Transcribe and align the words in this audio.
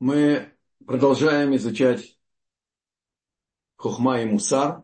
Мы 0.00 0.50
продолжаем 0.86 1.54
изучать 1.56 2.18
Хохма 3.76 4.22
и 4.22 4.24
Мусар. 4.24 4.82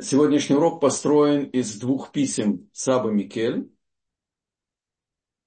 Сегодняшний 0.00 0.56
урок 0.56 0.80
построен 0.80 1.44
из 1.50 1.78
двух 1.78 2.12
писем 2.12 2.70
Саба 2.72 3.10
Микель. 3.10 3.70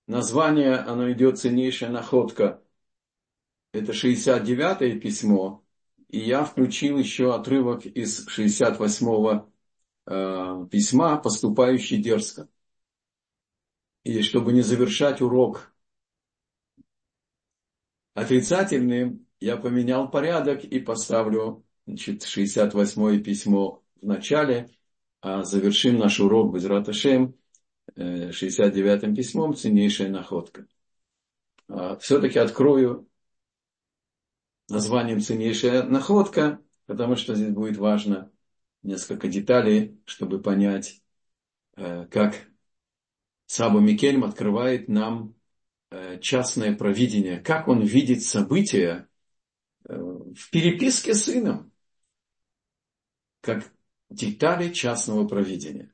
Название, 0.05 0.75
оно 0.75 1.11
идет 1.11 1.39
ценнейшая 1.39 1.89
находка. 1.89 2.63
Это 3.71 3.91
69-е 3.91 4.99
письмо. 4.99 5.65
И 6.07 6.19
я 6.19 6.43
включил 6.43 6.99
еще 6.99 7.33
отрывок 7.33 7.87
из 7.87 8.27
68-го 8.27 9.51
э, 10.05 10.67
письма, 10.69 11.17
поступающий 11.17 11.97
дерзко. 11.97 12.47
И 14.03 14.21
чтобы 14.21 14.53
не 14.53 14.61
завершать 14.61 15.19
урок 15.19 15.73
отрицательным, 18.19 19.25
я 19.39 19.57
поменял 19.57 20.09
порядок 20.09 20.63
и 20.63 20.79
поставлю 20.79 21.65
значит, 21.87 22.23
68 22.23 23.23
письмо 23.23 23.83
в 24.01 24.05
начале, 24.05 24.69
а 25.21 25.43
завершим 25.43 25.97
наш 25.97 26.19
урок 26.19 26.53
без 26.53 26.65
Раташем 26.65 27.35
69 27.95 29.15
письмом 29.15 29.55
«Ценнейшая 29.55 30.09
находка». 30.09 30.67
А, 31.67 31.97
Все-таки 31.97 32.39
открою 32.39 33.09
названием 34.69 35.21
«Ценнейшая 35.21 35.83
находка», 35.83 36.61
потому 36.85 37.15
что 37.15 37.35
здесь 37.35 37.53
будет 37.53 37.77
важно 37.77 38.31
несколько 38.83 39.27
деталей, 39.27 39.99
чтобы 40.05 40.41
понять, 40.41 41.01
э, 41.75 42.05
как 42.05 42.35
Саба 43.45 43.79
Микельм 43.79 44.23
открывает 44.23 44.87
нам 44.87 45.35
Э, 45.35 45.38
частное 46.21 46.75
провидение, 46.75 47.39
как 47.39 47.67
он 47.67 47.81
видит 47.81 48.23
события 48.23 49.07
э, 49.87 49.95
в 49.95 50.49
переписке 50.51 51.13
с 51.13 51.25
сыном, 51.25 51.71
как 53.41 53.71
детали 54.09 54.71
частного 54.71 55.27
провидения. 55.27 55.93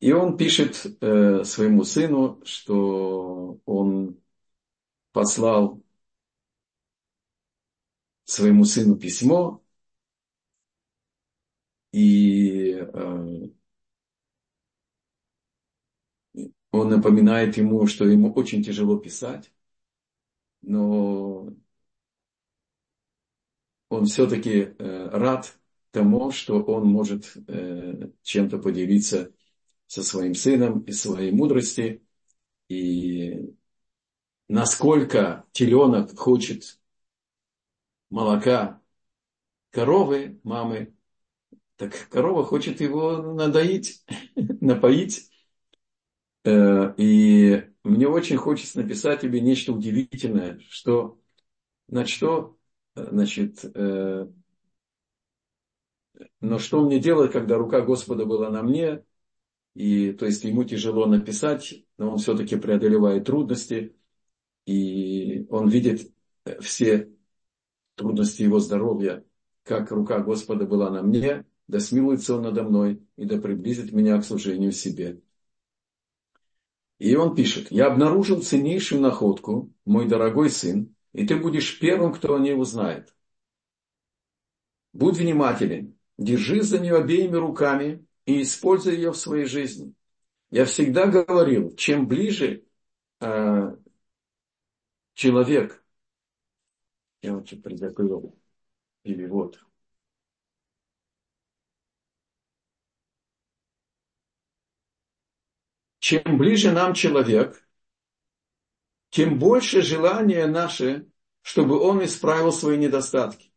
И 0.00 0.12
он 0.12 0.36
пишет 0.36 0.84
э, 1.00 1.44
своему 1.44 1.84
сыну, 1.84 2.42
что 2.44 3.60
он 3.64 4.20
послал 5.12 5.82
своему 8.24 8.64
сыну 8.64 8.96
письмо, 8.96 9.62
и 11.92 12.72
Он 16.74 16.88
напоминает 16.88 17.56
ему, 17.56 17.86
что 17.86 18.04
ему 18.04 18.32
очень 18.32 18.64
тяжело 18.64 18.98
писать, 18.98 19.52
но 20.60 21.54
он 23.88 24.06
все-таки 24.06 24.74
э, 24.76 25.08
рад 25.12 25.56
тому, 25.92 26.32
что 26.32 26.60
он 26.60 26.88
может 26.88 27.32
э, 27.46 28.10
чем-то 28.22 28.58
поделиться 28.58 29.32
со 29.86 30.02
своим 30.02 30.34
сыном 30.34 30.80
и 30.80 30.90
своей 30.90 31.30
мудрости. 31.30 32.02
И 32.68 33.54
насколько 34.48 35.44
теленок 35.52 36.18
хочет 36.18 36.80
молока 38.10 38.82
коровы, 39.70 40.40
мамы, 40.42 40.92
так 41.76 42.08
корова 42.08 42.42
хочет 42.42 42.80
его 42.80 43.18
надоить, 43.18 44.04
напоить. 44.34 45.30
Э, 46.44 46.94
и 46.98 47.64
мне 47.82 48.06
очень 48.08 48.36
хочется 48.36 48.80
написать 48.80 49.22
тебе 49.22 49.40
нечто 49.40 49.72
удивительное, 49.72 50.60
что, 50.68 51.18
на 51.88 52.06
что, 52.06 52.58
э, 52.96 53.06
значит, 53.10 53.64
э, 53.74 54.26
но 56.40 56.58
что 56.58 56.84
мне 56.84 57.00
делать, 57.00 57.32
когда 57.32 57.56
рука 57.56 57.80
Господа 57.80 58.26
была 58.26 58.50
на 58.50 58.62
мне, 58.62 59.02
и, 59.74 60.12
то 60.12 60.26
есть 60.26 60.44
ему 60.44 60.64
тяжело 60.64 61.06
написать, 61.06 61.74
но 61.98 62.12
он 62.12 62.18
все-таки 62.18 62.56
преодолевает 62.56 63.24
трудности, 63.24 63.96
и 64.66 65.46
он 65.50 65.68
видит 65.68 66.12
все 66.60 67.10
трудности 67.96 68.42
его 68.42 68.60
здоровья, 68.60 69.24
как 69.64 69.90
рука 69.90 70.20
Господа 70.20 70.66
была 70.66 70.90
на 70.90 71.02
мне, 71.02 71.46
да 71.66 71.80
смилуется 71.80 72.36
он 72.36 72.42
надо 72.42 72.62
мной, 72.62 73.02
и 73.16 73.24
да 73.24 73.40
приблизит 73.40 73.92
меня 73.92 74.20
к 74.20 74.24
служению 74.24 74.72
себе. 74.72 75.23
И 77.04 77.16
он 77.16 77.34
пишет, 77.34 77.70
я 77.70 77.88
обнаружил 77.88 78.40
ценнейшую 78.40 79.02
находку, 79.02 79.70
мой 79.84 80.08
дорогой 80.08 80.48
сын, 80.48 80.96
и 81.12 81.26
ты 81.26 81.36
будешь 81.36 81.78
первым, 81.78 82.14
кто 82.14 82.34
о 82.34 82.38
ней 82.38 82.54
узнает. 82.54 83.14
Будь 84.94 85.18
внимателен, 85.18 85.98
держи 86.16 86.62
за 86.62 86.78
нее 86.78 86.96
обеими 86.96 87.36
руками 87.36 88.06
и 88.24 88.40
используй 88.40 88.94
ее 88.94 89.12
в 89.12 89.18
своей 89.18 89.44
жизни. 89.44 89.92
Я 90.50 90.64
всегда 90.64 91.06
говорил, 91.06 91.76
чем 91.76 92.08
ближе 92.08 92.64
э, 93.20 93.76
человек, 95.12 95.84
я 97.20 97.34
вот 97.34 97.50
приготовил, 97.50 98.34
или 99.02 99.26
чем 106.04 106.36
ближе 106.36 106.70
нам 106.70 106.92
человек, 106.92 107.66
тем 109.08 109.38
больше 109.38 109.80
желание 109.80 110.46
наше, 110.46 111.10
чтобы 111.40 111.80
он 111.80 112.04
исправил 112.04 112.52
свои 112.52 112.76
недостатки. 112.76 113.50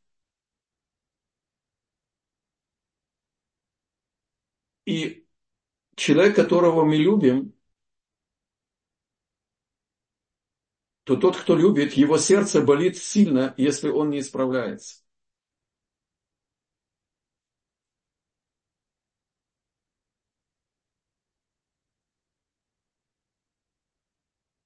И 4.85 5.27
человек, 5.97 6.37
которого 6.37 6.85
мы 6.85 6.95
любим, 6.95 7.53
то 11.03 11.17
тот, 11.17 11.35
кто 11.35 11.53
любит, 11.53 11.95
его 11.95 12.17
сердце 12.17 12.61
болит 12.61 12.95
сильно, 12.95 13.53
если 13.57 13.89
он 13.89 14.09
не 14.09 14.19
исправляется. 14.19 15.03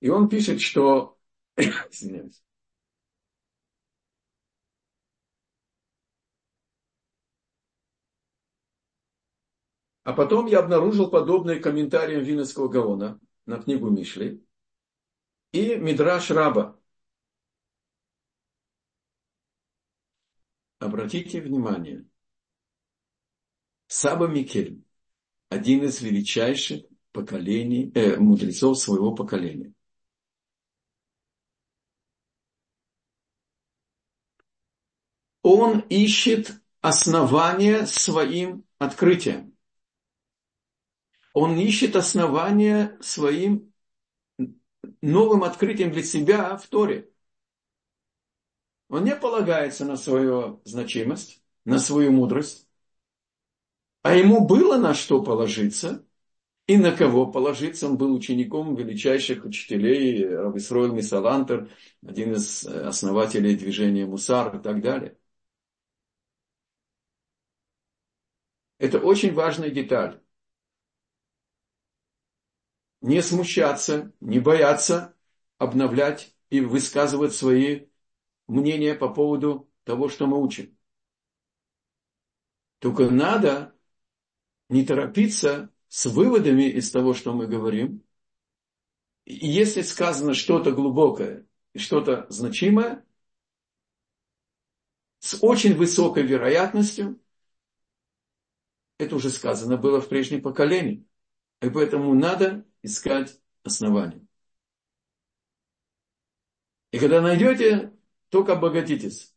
И 0.02 0.10
он 0.10 0.28
пишет, 0.28 0.60
что... 0.60 1.18
Извиняюсь. 1.56 2.44
А 10.04 10.14
потом 10.14 10.48
я 10.48 10.60
обнаружил 10.60 11.10
подобные 11.10 11.60
комментарии 11.60 12.20
Винницкого 12.20 12.68
Гаона 12.68 13.20
на 13.46 13.62
книгу 13.62 13.90
Мишли 13.90 14.44
и 15.52 15.76
Мидраш 15.76 16.32
Раба. 16.32 16.80
Обратите 20.80 21.40
внимание, 21.40 22.06
Саба 23.86 24.28
Микель, 24.28 24.84
один 25.50 25.84
из 25.84 26.02
величайших 26.02 26.86
поколений, 27.12 27.92
э, 27.94 28.18
мудрецов 28.18 28.80
своего 28.80 29.14
поколения. 29.14 29.74
Он 35.44 35.80
ищет 35.90 36.62
основания 36.82 37.86
своим 37.86 38.66
открытием. 38.78 39.56
Он 41.34 41.58
ищет 41.58 41.96
основания 41.96 42.98
своим 43.02 43.74
новым 45.02 45.44
открытием 45.44 45.92
для 45.92 46.04
себя 46.04 46.58
в 46.58 46.68
Торе. 46.68 47.10
Он 48.90 49.06
не 49.06 49.16
полагается 49.16 49.86
на 49.86 49.96
свою 49.96 50.62
значимость, 50.66 51.42
на 51.64 51.80
свою 51.80 52.12
мудрость, 52.12 52.68
а 54.02 54.16
ему 54.16 54.46
было 54.46 54.78
на 54.78 54.94
что 54.94 55.24
положиться 55.24 56.06
и 56.68 56.78
на 56.78 56.92
кого 56.92 57.32
положиться. 57.32 57.88
Он 57.88 57.98
был 57.98 58.14
учеником 58.14 58.76
величайших 58.76 59.46
учителей, 59.46 60.28
Рависроил 60.28 60.94
Мисалантер, 60.94 61.70
один 62.06 62.34
из 62.34 62.66
основателей 62.66 63.56
движения 63.56 64.06
Мусар 64.06 64.56
и 64.58 64.62
так 64.62 64.82
далее. 64.82 65.18
Это 68.82 68.98
очень 68.98 69.32
важная 69.32 69.70
деталь. 69.70 70.20
Не 73.02 73.22
смущаться, 73.22 74.12
не 74.20 74.40
бояться 74.40 75.16
обновлять 75.60 76.36
и 76.50 76.62
высказывать 76.62 77.36
свои 77.36 77.86
мнения 78.48 78.96
по 78.96 79.14
поводу 79.14 79.70
того, 79.84 80.10
что 80.10 80.26
мы 80.26 80.42
учим. 80.42 80.76
Только 82.80 83.12
надо 83.12 83.76
не 84.68 84.84
торопиться 84.84 85.72
с 85.88 86.08
выводами 86.08 86.64
из 86.64 86.90
того, 86.90 87.14
что 87.14 87.34
мы 87.34 87.46
говорим. 87.46 88.04
И 89.26 89.48
если 89.48 89.84
сказано 89.84 90.34
что-то 90.34 90.72
глубокое, 90.72 91.46
что-то 91.76 92.26
значимое 92.30 93.06
с 95.20 95.38
очень 95.44 95.76
высокой 95.76 96.24
вероятностью. 96.24 97.21
Это 99.02 99.16
уже 99.16 99.32
сказано 99.32 99.78
было 99.78 100.00
в 100.00 100.10
прежнем 100.10 100.44
поколении. 100.44 101.08
И 101.60 101.72
поэтому 101.72 102.14
надо 102.14 102.68
искать 102.84 103.36
основания. 103.64 104.28
И 106.92 107.00
когда 107.00 107.20
найдете, 107.20 107.94
только 108.30 108.54
обогатитесь. 108.54 109.34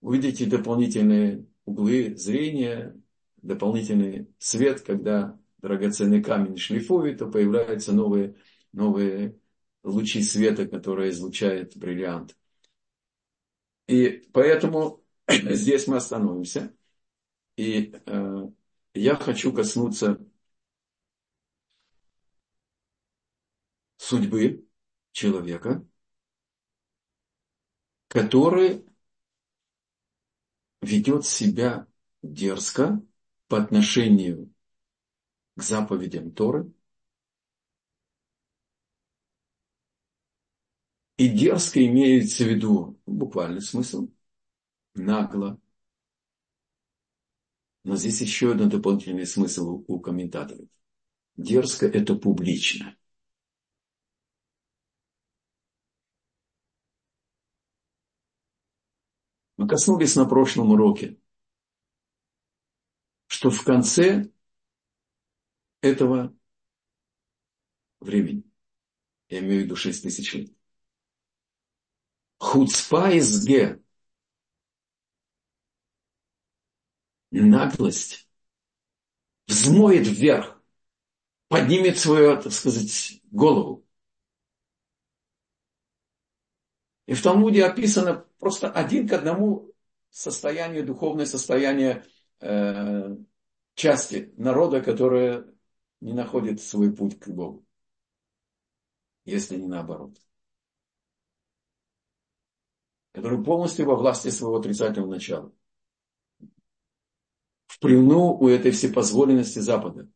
Увидите 0.00 0.46
дополнительные 0.46 1.48
углы 1.64 2.14
зрения, 2.14 2.96
дополнительный 3.38 4.32
свет, 4.38 4.82
когда 4.82 5.36
драгоценный 5.58 6.22
камень 6.22 6.56
шлифует, 6.56 7.18
то 7.18 7.26
появляются 7.26 7.92
новые, 7.92 8.36
новые 8.70 9.36
лучи 9.82 10.22
света, 10.22 10.68
которые 10.68 11.10
излучает 11.10 11.76
бриллиант. 11.76 12.36
И 13.88 14.28
поэтому 14.32 15.02
здесь 15.28 15.88
мы 15.88 15.96
остановимся. 15.96 16.72
И 17.56 17.92
э, 18.06 18.48
я 18.94 19.16
хочу 19.16 19.52
коснуться 19.52 20.18
судьбы 23.96 24.66
человека, 25.12 25.86
который 28.08 28.84
ведет 30.82 31.24
себя 31.26 31.86
дерзко 32.22 33.02
по 33.48 33.58
отношению 33.58 34.52
к 35.56 35.62
заповедям 35.62 36.32
Торы 36.32 36.72
и 41.16 41.28
дерзко 41.28 41.84
имеется 41.84 42.44
в 42.44 42.48
виду 42.48 43.00
буквальный 43.06 43.62
смысл, 43.62 44.08
нагло. 44.94 45.60
Но 47.84 47.96
здесь 47.96 48.20
еще 48.22 48.52
один 48.52 48.70
дополнительный 48.70 49.26
смысл 49.26 49.84
у 49.86 50.00
комментаторов. 50.00 50.68
Дерзко– 51.36 51.86
это 51.92 52.14
публично. 52.14 52.96
Мы 59.56 59.68
коснулись 59.68 60.16
на 60.16 60.24
прошлом 60.24 60.70
уроке, 60.70 61.18
что 63.26 63.50
в 63.50 63.62
конце 63.62 64.30
этого 65.82 66.34
времени, 68.00 68.44
я 69.28 69.40
имею 69.40 69.62
в 69.62 69.64
виду 69.64 69.76
6 69.76 70.02
тысяч 70.02 70.34
лет, 70.34 70.50
хуцпа 72.38 73.10
из 73.12 73.44
наглость, 77.40 78.28
взмоет 79.46 80.06
вверх, 80.06 80.60
поднимет 81.48 81.98
свою, 81.98 82.40
так 82.40 82.52
сказать, 82.52 83.20
голову. 83.30 83.84
И 87.06 87.14
в 87.14 87.22
Талмуде 87.22 87.64
описано 87.64 88.26
просто 88.38 88.70
один 88.70 89.06
к 89.06 89.12
одному 89.12 89.70
состояние, 90.10 90.82
духовное 90.82 91.26
состояние 91.26 92.04
э, 92.40 93.16
части 93.74 94.32
народа, 94.36 94.80
которая 94.80 95.46
не 96.00 96.12
находит 96.12 96.62
свой 96.62 96.94
путь 96.94 97.18
к 97.18 97.28
Богу. 97.28 97.66
Если 99.24 99.56
не 99.56 99.66
наоборот. 99.66 100.16
Который 103.12 103.42
полностью 103.42 103.86
во 103.86 103.96
власти 103.96 104.28
своего 104.28 104.56
отрицательного 104.56 105.10
начала. 105.10 105.52
В 107.74 107.80
плену 107.80 108.38
у 108.38 108.48
этой 108.48 108.70
всепозволенности 108.70 109.58
Запада. 109.58 110.08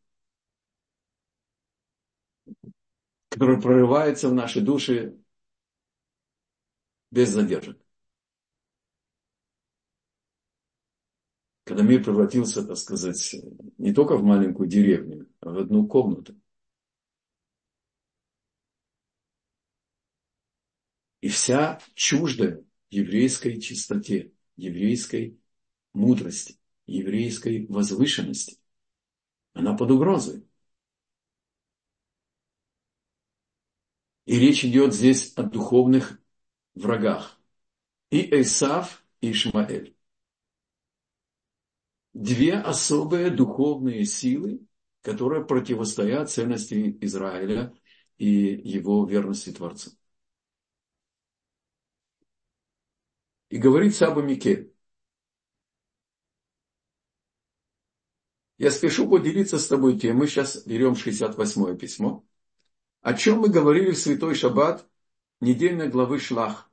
Который 3.31 3.61
прорывается 3.61 4.29
в 4.29 4.33
наши 4.33 4.61
души 4.61 5.19
без 7.11 7.31
задержек. 7.31 7.77
когда 11.65 11.83
мир 11.83 12.03
превратился, 12.03 12.67
так 12.67 12.79
сказать, 12.79 13.37
не 13.77 13.93
только 13.93 14.17
в 14.17 14.23
маленькую 14.23 14.71
деревню, 14.71 15.29
а 15.41 15.51
в 15.51 15.59
одну 15.59 15.87
комнату. 15.87 16.35
И 21.21 21.29
вся 21.29 21.79
чуждая 21.93 22.65
еврейской 22.89 23.61
чистоте, 23.61 24.33
еврейской 24.57 25.39
мудрости, 25.93 26.59
еврейской 26.89 27.67
возвышенности, 27.69 28.59
она 29.53 29.77
под 29.77 29.93
угрозой. 29.93 30.45
И 34.27 34.39
речь 34.39 34.65
идет 34.65 34.93
здесь 34.93 35.33
о 35.35 35.45
духовных 35.45 36.21
врагах. 36.75 37.41
И 38.11 38.35
Эйсав, 38.35 39.05
и 39.21 39.31
Ишмаэль 39.31 39.99
две 42.19 42.55
особые 42.55 43.31
духовные 43.31 44.05
силы, 44.05 44.67
которые 45.03 45.45
противостоят 45.45 46.31
ценности 46.31 46.99
Израиля 47.01 47.73
и 48.19 48.27
его 48.27 49.07
верности 49.07 49.51
Творцу. 49.53 49.93
И 53.51 53.57
говорит 53.57 53.95
Саба 53.95 54.21
Микель, 54.21 54.75
я 58.59 58.71
спешу 58.71 59.09
поделиться 59.09 59.59
с 59.59 59.67
тобой 59.67 59.99
тем, 59.99 60.17
мы 60.19 60.27
сейчас 60.27 60.65
берем 60.67 60.93
68-е 60.93 61.77
письмо, 61.77 62.25
о 63.01 63.15
чем 63.15 63.41
мы 63.41 63.49
говорили 63.49 63.93
в 63.93 63.99
Святой 63.99 64.35
Шаббат 64.35 64.87
недельной 65.41 65.89
главы 65.89 66.19
Шлах. 66.19 66.69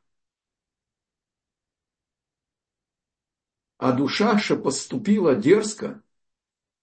а 3.78 3.92
душа, 3.92 4.38
что 4.40 4.58
поступила 4.58 5.36
дерзко 5.36 6.02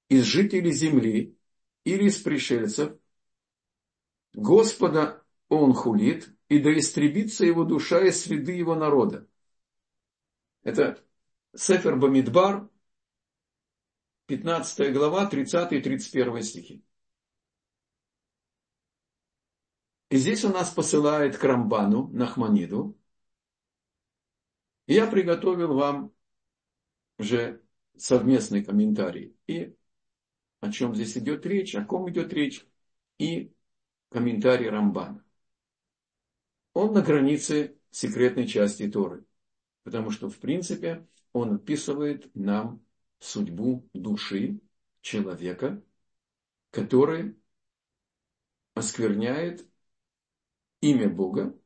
из 0.09 0.25
жителей 0.25 0.73
земли 0.73 1.37
или 1.85 2.05
из 2.05 2.19
пришельцев, 2.21 2.97
Господа 4.35 5.25
он 5.49 5.75
хулит, 5.75 6.35
и 6.49 6.59
да 6.59 6.77
истребится 6.79 7.45
его 7.45 7.65
душа 7.65 8.01
из 8.01 8.23
среды 8.23 8.53
его 8.53 8.75
народа. 8.75 9.27
Это 10.63 11.03
Сефер 11.55 11.97
Бамидбар, 11.97 12.69
15 14.27 14.93
глава, 14.93 15.27
30 15.27 15.73
и 15.73 15.81
31 15.81 16.43
стихи. 16.43 16.85
И 20.11 20.17
здесь 20.17 20.45
он 20.45 20.53
нас 20.53 20.71
посылает 20.71 21.39
к 21.39 21.45
Рамбану, 21.45 22.09
Нахманиду. 22.09 22.99
И 24.87 24.95
я 24.95 25.07
приготовил 25.07 25.75
вам 25.75 26.13
уже 27.19 27.63
совместный 27.97 28.65
комментарий. 28.65 29.35
И 29.47 29.75
о 30.61 30.71
чем 30.71 30.95
здесь 30.95 31.17
идет 31.17 31.47
речь, 31.47 31.75
о 31.75 31.85
ком 31.85 32.11
идет 32.11 32.33
речь, 32.33 32.67
и 33.19 33.53
комментарий 34.11 34.69
Рамбана. 34.69 35.25
Он 36.75 36.93
на 36.93 37.03
границе 37.03 37.79
секретной 37.91 38.47
части 38.47 38.91
Торы, 38.91 39.25
потому 39.83 40.11
что, 40.11 40.29
в 40.29 40.39
принципе, 40.39 41.07
он 41.33 41.55
описывает 41.55 42.35
нам 42.35 42.85
судьбу 43.23 43.89
души 43.95 44.61
человека, 45.01 45.83
который 46.71 47.37
оскверняет 48.75 49.67
имя 50.81 51.09
Бога 51.09 51.57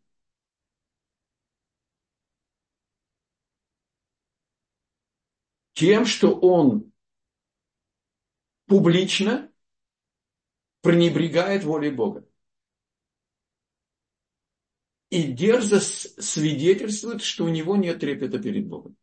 тем, 5.72 6.04
что 6.04 6.38
он 6.38 6.92
публично 8.66 9.50
пренебрегает 10.82 11.64
волей 11.64 11.90
Бога. 11.90 12.28
И 15.08 15.32
дерзость 15.32 16.22
свидетельствует, 16.22 17.22
что 17.22 17.44
у 17.44 17.48
него 17.48 17.76
нет 17.76 18.00
трепета 18.00 18.38
перед 18.38 18.66
Богом. 18.66 18.96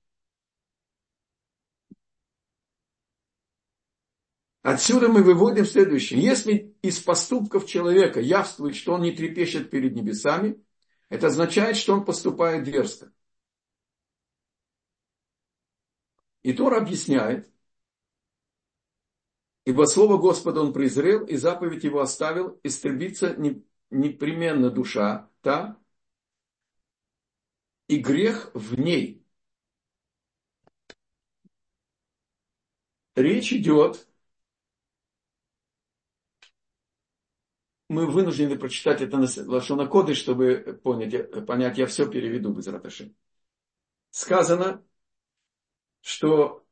Отсюда 4.64 5.10
мы 5.10 5.24
выводим 5.24 5.66
следующее. 5.66 6.22
Если 6.22 6.74
из 6.82 6.98
поступков 7.02 7.68
человека 7.68 8.22
явствует, 8.22 8.78
что 8.78 8.94
он 8.94 9.02
не 9.02 9.12
трепещет 9.12 9.70
перед 9.70 9.94
небесами, 9.94 10.64
это 11.10 11.28
означает, 11.28 11.76
что 11.76 11.94
он 11.94 12.06
поступает 12.06 12.64
дерзко. 12.64 13.12
И 16.44 16.54
Тор 16.54 16.76
объясняет, 16.76 17.52
ибо 19.66 19.84
слово 19.84 20.18
Господа 20.18 20.62
он 20.62 20.72
презрел, 20.72 21.26
и 21.26 21.36
заповедь 21.36 21.84
его 21.84 22.00
оставил, 22.00 22.58
истребиться 22.64 23.36
непременно 23.90 24.70
душа 24.70 25.30
та, 25.42 25.78
и 27.88 27.98
грех 27.98 28.50
в 28.54 28.80
ней. 28.80 29.26
Речь 33.16 33.52
идет, 33.52 34.08
мы 37.90 38.08
вынуждены 38.08 38.58
прочитать 38.58 39.02
это 39.02 39.18
на 39.18 39.28
Лашона 39.46 39.88
Коды, 39.88 40.14
чтобы 40.14 40.80
понять, 40.84 41.46
понять, 41.46 41.78
я 41.78 41.86
все 41.86 42.10
переведу 42.10 42.54
без 42.54 42.68
раташи. 42.68 43.14
Сказано, 44.10 44.84
что 46.02 46.66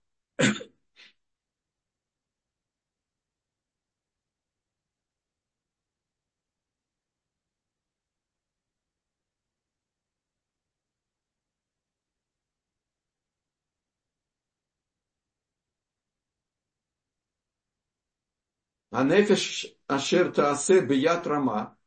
А 18.92 19.04
нефеш 19.04 19.44
ашер 19.88 20.32
таасе 20.36 20.82
бият 20.82 21.28
рама. 21.28 21.78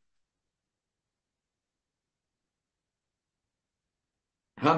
А 4.57 4.77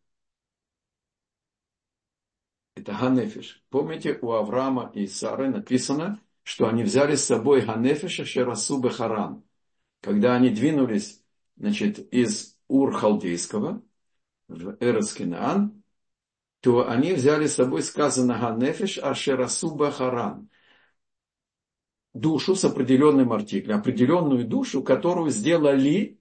Это 2.77 2.93
Ганефиш. 2.93 3.65
Помните, 3.69 4.19
у 4.23 4.33
Авраама 4.33 4.91
и 4.95 5.07
Сары 5.07 5.49
написано, 5.51 6.21
что 6.45 6.69
они 6.69 6.83
взяли 6.83 7.15
с 7.17 7.25
собой 7.25 7.63
Ганефиша 7.63 8.25
Шерасу 8.25 8.81
Харан, 8.89 9.43
Когда 10.01 10.35
они 10.35 10.51
двинулись 10.51 11.23
значит, 11.57 11.99
из 12.13 12.59
Ур-Халдейского 12.69 13.83
в 14.49 14.77
Эрескинаан, 14.81 15.80
то 16.61 16.89
они 16.89 17.15
взяли 17.15 17.47
с 17.47 17.55
собой 17.55 17.83
сказано 17.83 18.39
Ганефиш 18.39 18.99
Ашерасу 18.99 19.75
Бахаран. 19.75 20.51
Душу 22.13 22.55
с 22.55 22.65
определенным 22.65 23.33
артиклем, 23.33 23.79
определенную 23.79 24.47
душу, 24.47 24.83
которую 24.83 25.31
сделали 25.31 26.21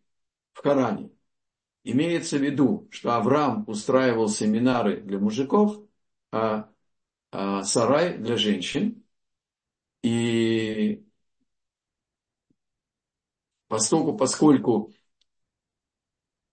в 0.53 0.62
Коране. 0.62 1.12
Имеется 1.84 2.38
в 2.38 2.41
виду, 2.41 2.88
что 2.91 3.15
Авраам 3.15 3.63
устраивал 3.67 4.29
семинары 4.29 5.01
для 5.01 5.17
мужиков, 5.17 5.79
а, 6.31 6.69
а 7.31 7.63
сарай 7.63 8.17
для 8.17 8.38
женщин. 8.38 9.03
И 10.03 11.03
поскольку, 13.67 14.15
поскольку 14.15 14.93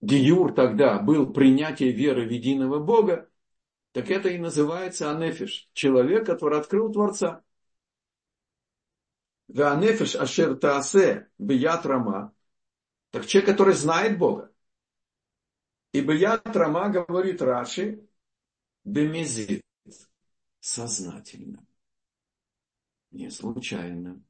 Гиюр 0.01 0.53
тогда 0.53 0.99
был 0.99 1.31
принятие 1.31 1.91
веры 1.91 2.27
в 2.27 2.31
единого 2.31 2.79
Бога, 2.79 3.29
так 3.97 4.11
это 4.11 4.29
и 4.29 4.37
называется 4.37 5.09
анефиш. 5.09 5.71
Человек, 5.73 6.27
который 6.27 6.59
открыл 6.59 6.93
Творца. 6.93 7.43
Да 9.47 9.73
анефиш 9.73 10.15
ашер 10.15 10.55
таасе 10.55 11.31
бият 11.39 11.83
рама. 11.83 12.31
Так 13.09 13.25
человек, 13.25 13.49
который 13.49 13.73
знает 13.73 14.19
Бога. 14.19 14.53
И 15.93 16.01
бият 16.01 16.45
рама, 16.45 16.89
говорит 16.89 17.41
Раши, 17.41 18.07
бемезит. 18.83 19.63
Сознательно. 20.59 21.65
Не 23.09 23.31
случайно. 23.31 24.23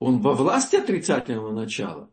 Он 0.00 0.20
во 0.20 0.34
власти 0.34 0.76
отрицательного 0.76 1.52
начала. 1.52 2.12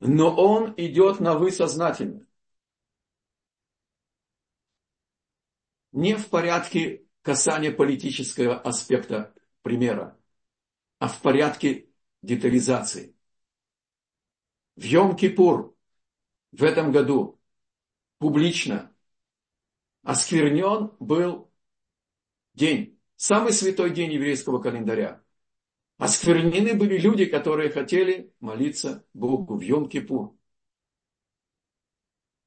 Но 0.00 0.36
он 0.36 0.74
идет 0.76 1.20
на 1.20 1.38
вы 1.38 1.50
сознательно. 1.50 2.26
Не 5.96 6.14
в 6.14 6.28
порядке 6.28 7.06
касания 7.22 7.72
политического 7.72 8.60
аспекта 8.60 9.34
примера, 9.62 10.20
а 10.98 11.08
в 11.08 11.22
порядке 11.22 11.88
детализации. 12.22 13.16
В 14.76 14.82
Йом-Кипур 14.82 15.74
в 16.52 16.62
этом 16.62 16.92
году 16.92 17.40
публично 18.18 18.94
осквернен 20.02 20.92
был 21.00 21.50
день, 22.52 23.00
самый 23.16 23.54
святой 23.54 23.90
день 23.94 24.12
еврейского 24.12 24.60
календаря. 24.60 25.24
Осквернены 25.96 26.74
были 26.74 26.98
люди, 26.98 27.24
которые 27.24 27.70
хотели 27.70 28.34
молиться 28.38 29.06
Богу 29.14 29.56
в 29.56 29.62
Йом-Кипур. 29.62 30.36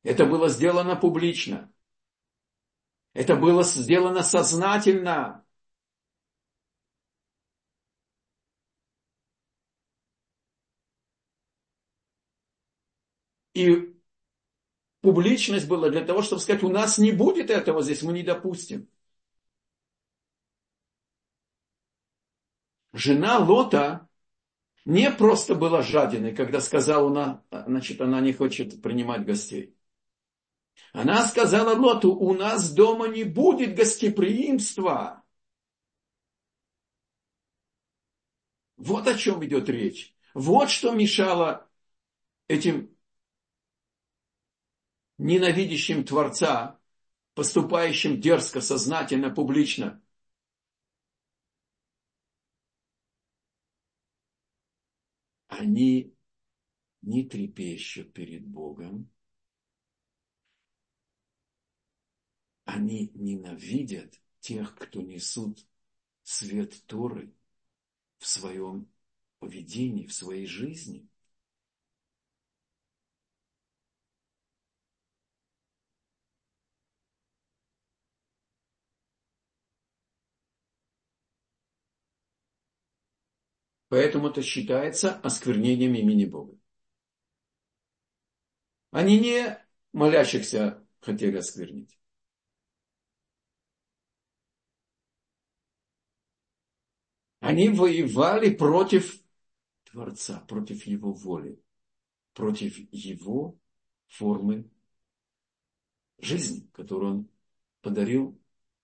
Это 0.04 0.28
было 0.28 0.50
сделано 0.50 0.96
публично. 0.96 1.74
Это 3.14 3.36
было 3.36 3.64
сделано 3.64 4.24
сознательно. 4.24 5.46
И 13.54 13.94
публичность 15.02 15.68
была 15.68 15.90
для 15.90 16.04
того, 16.06 16.22
чтобы 16.22 16.42
сказать, 16.42 16.64
у 16.64 16.70
нас 16.70 16.98
не 16.98 17.12
будет 17.12 17.50
этого 17.50 17.82
здесь, 17.82 18.02
мы 18.04 18.14
не 18.14 18.24
допустим. 18.24 18.88
Жена 22.94 23.40
Лота 23.40 24.08
не 24.86 25.12
просто 25.12 25.56
была 25.56 25.82
жадиной, 25.84 26.36
когда 26.36 26.62
сказала, 26.62 27.10
она, 27.10 27.44
значит, 27.68 28.02
она 28.02 28.22
не 28.22 28.34
хочет 28.34 28.82
принимать 28.82 29.26
гостей. 29.26 29.76
Она 30.94 31.28
сказала 31.28 31.78
Лоту, 31.80 32.14
у 32.14 32.34
нас 32.34 32.74
дома 32.74 33.08
не 33.08 33.24
будет 33.24 33.76
гостеприимства. 33.76 35.24
Вот 38.78 39.08
о 39.08 39.18
чем 39.18 39.46
идет 39.46 39.70
речь. 39.70 40.16
Вот 40.34 40.70
что 40.70 40.92
мешало 40.92 41.70
этим 42.48 42.96
ненавидящим 45.18 46.04
Творца, 46.04 46.80
поступающим 47.36 48.20
дерзко, 48.20 48.62
сознательно, 48.62 49.30
публично. 49.30 50.02
Они 55.48 56.14
не 57.02 57.26
трепещут 57.26 58.14
перед 58.14 58.48
Богом, 58.48 59.12
они 62.70 63.12
ненавидят 63.16 64.22
тех, 64.40 64.76
кто 64.76 65.02
несут 65.02 65.66
свет 66.24 66.86
Торы 66.86 67.34
в 68.20 68.28
своем 68.28 68.88
поведении, 69.40 70.06
в 70.06 70.14
своей 70.14 70.46
жизни. 70.46 71.08
Поэтому 83.88 84.28
это 84.30 84.44
считается 84.44 85.16
осквернением 85.22 85.96
имени 85.96 86.26
Бога. 86.26 86.56
Они 88.92 89.20
не 89.20 89.58
молящихся 89.92 90.86
хотели 91.02 91.38
осквернить. 91.38 91.99
Они 97.40 97.70
воевали 97.70 98.54
против 98.54 99.22
Творца, 99.86 100.42
против 100.42 100.86
Его 100.86 101.14
воли, 101.14 101.62
против 102.34 102.78
Его 102.92 103.58
формы 104.08 104.70
жизни, 106.18 106.70
которую 106.74 107.12
Он 107.12 107.30
подарил 107.82 108.40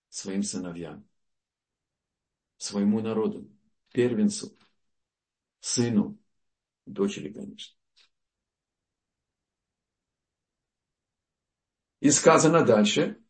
своим 0.08 0.42
сыновьям, 0.42 1.06
своему 2.56 3.00
народу, 3.00 3.50
первенцу, 3.92 4.56
сыну, 5.60 6.18
дочери, 6.86 7.32
конечно. 7.32 7.76
И 12.00 12.10
сказано 12.10 12.64
дальше, 12.64 13.22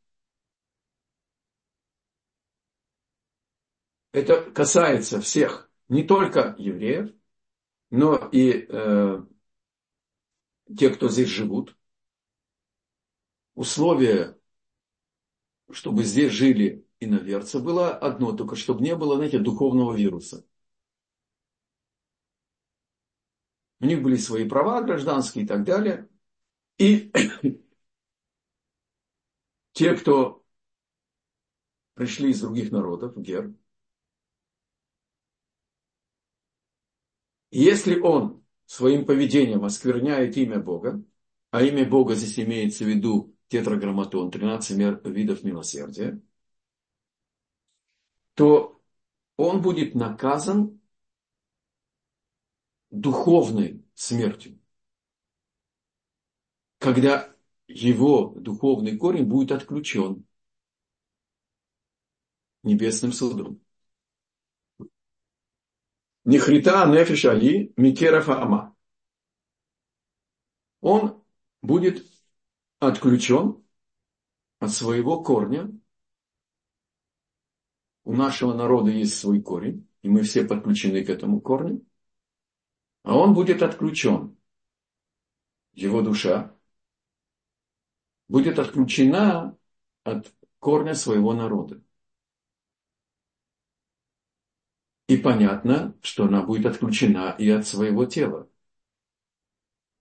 это 4.17 4.51
касается 4.51 5.21
всех, 5.21 5.71
не 5.89 6.03
только 6.03 6.55
евреев, 6.57 7.15
но 7.91 8.17
и 8.33 8.67
э, 8.67 9.23
тех, 10.75 10.97
кто 10.97 11.11
здесь 11.11 11.29
живут. 11.29 11.77
Условие, 13.55 14.39
чтобы 15.71 16.03
здесь 16.05 16.33
жили 16.33 16.89
иноверцы, 16.99 17.59
было 17.59 17.95
одно, 17.95 18.33
только 18.33 18.57
чтобы 18.57 18.83
не 18.83 18.97
было, 18.97 19.17
знаете, 19.17 19.39
духовного 19.39 19.95
вируса. 19.95 20.47
У 23.81 23.85
них 23.85 24.03
были 24.03 24.17
свои 24.17 24.49
права 24.49 24.81
гражданские 24.81 25.45
и 25.45 25.47
так 25.47 25.63
далее. 25.65 26.09
И 26.79 27.13
те, 29.73 29.95
кто 29.95 30.43
пришли 31.93 32.31
из 32.31 32.41
других 32.41 32.73
народов, 32.73 33.15
гер, 33.19 33.55
если 37.59 37.99
он 37.99 38.45
своим 38.67 39.07
поведением 39.07 39.65
оскверняет 39.65 40.37
имя 40.37 40.61
Бога, 40.61 41.03
а 41.51 41.63
имя 41.63 41.89
Бога 41.89 42.15
здесь 42.15 42.39
имеется 42.39 42.85
в 42.85 42.89
виду 42.89 43.35
тетраграмматон, 43.49 44.31
13 44.31 44.77
видов 45.07 45.43
милосердия, 45.43 46.21
то 48.35 48.79
он 49.39 49.63
будет 49.63 49.95
наказан 49.95 50.79
духовной 52.91 53.83
смертью. 53.95 54.59
Когда 56.79 57.35
его 57.69 58.35
духовный 58.37 58.99
корень 58.99 59.25
будет 59.25 59.53
отключен 59.53 60.27
небесным 62.63 63.13
судом. 63.13 63.66
Нихрита 66.27 66.87
нефиш 66.87 67.25
али 67.25 67.73
микерафа 67.77 68.43
ама. 68.43 68.77
Он 70.81 71.23
будет 71.63 72.05
отключен 72.81 73.65
от 74.59 74.71
своего 74.73 75.23
корня. 75.23 75.71
У 78.03 78.13
нашего 78.13 78.55
народа 78.55 78.91
есть 78.91 79.17
свой 79.17 79.41
корень, 79.41 79.89
и 80.03 80.09
мы 80.09 80.23
все 80.23 80.45
подключены 80.45 81.05
к 81.05 81.11
этому 81.11 81.41
корню. 81.41 81.87
А 83.05 83.17
он 83.17 83.33
будет 83.33 83.63
отключен. 83.63 84.37
Его 85.75 86.03
душа 86.03 86.57
будет 88.27 88.59
отключена 88.59 89.57
от 90.03 90.35
корня 90.59 90.95
своего 90.95 91.35
народа. 91.35 91.81
И 95.09 95.17
понятно, 95.17 95.97
что 96.03 96.25
она 96.25 96.43
будет 96.43 96.67
отключена 96.67 97.35
и 97.39 97.49
от 97.51 97.67
своего 97.67 98.07
тела. 98.07 98.49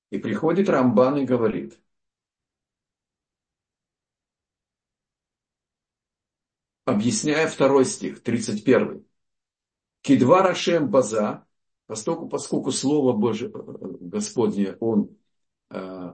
И 0.09 0.17
приходит 0.17 0.69
Рамбан 0.69 1.17
и 1.17 1.25
говорит, 1.25 1.79
объясняя 6.85 7.47
второй 7.47 7.85
стих, 7.85 8.24
31. 8.24 9.05
Кидва 10.01 10.43
Рашем 10.43 10.89
База, 10.89 11.47
поскольку, 11.88 12.27
поскольку 12.27 12.71
Слово 12.71 13.13
Божие, 13.13 13.51
Господне 13.51 14.75
он 14.79 15.17
э, 15.71 16.13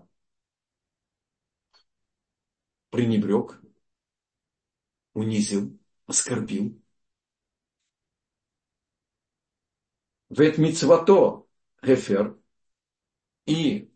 пренебрег, 2.89 3.61
унизил, 5.13 5.77
оскорбил, 6.07 6.81
Вет 10.31 10.57
мицвато 10.57 11.45
гефер 11.83 12.39
и 13.45 13.91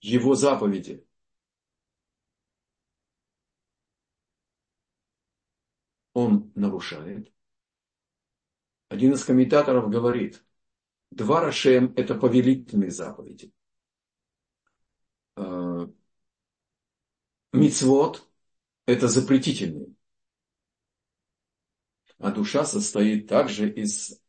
его 0.00 0.36
заповеди. 0.36 1.04
Он 6.12 6.52
нарушает. 6.54 7.32
Один 8.88 9.14
из 9.14 9.24
комментаторов 9.24 9.90
говорит, 9.90 10.44
два 11.10 11.40
Рашем– 11.40 11.92
это 11.96 12.14
повелительные 12.14 12.92
заповеди. 12.92 13.52
А, 15.34 15.90
мицвод– 17.52 18.28
это 18.86 19.08
запретительные. 19.08 19.92
А 22.18 22.30
душа 22.30 22.64
состоит 22.64 23.26
также 23.26 23.68
из 23.68 24.20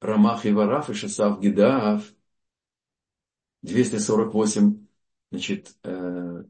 Рамах 0.00 0.46
и 0.46 0.52
Вараф 0.52 0.90
и 0.90 0.94
Шасав 0.94 1.40
Гидаав, 1.40 2.04
248 3.62 4.86
значит, 5.30 5.76
э, 5.84 6.44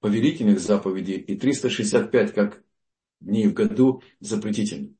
повелительных 0.00 0.60
заповедей 0.60 1.16
и 1.16 1.36
365 1.36 2.32
как 2.32 2.62
дней 3.20 3.48
в 3.48 3.54
году 3.54 4.02
запретительных. 4.20 4.92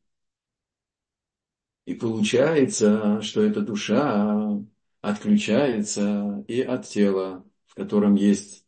И 1.85 1.95
получается, 1.95 3.21
что 3.23 3.43
эта 3.43 3.61
душа 3.61 4.61
отключается 5.01 6.45
и 6.49 6.61
от 6.61 6.87
тела, 6.87 7.45
в 7.67 7.77
котором 7.77 8.17
есть 8.17 8.67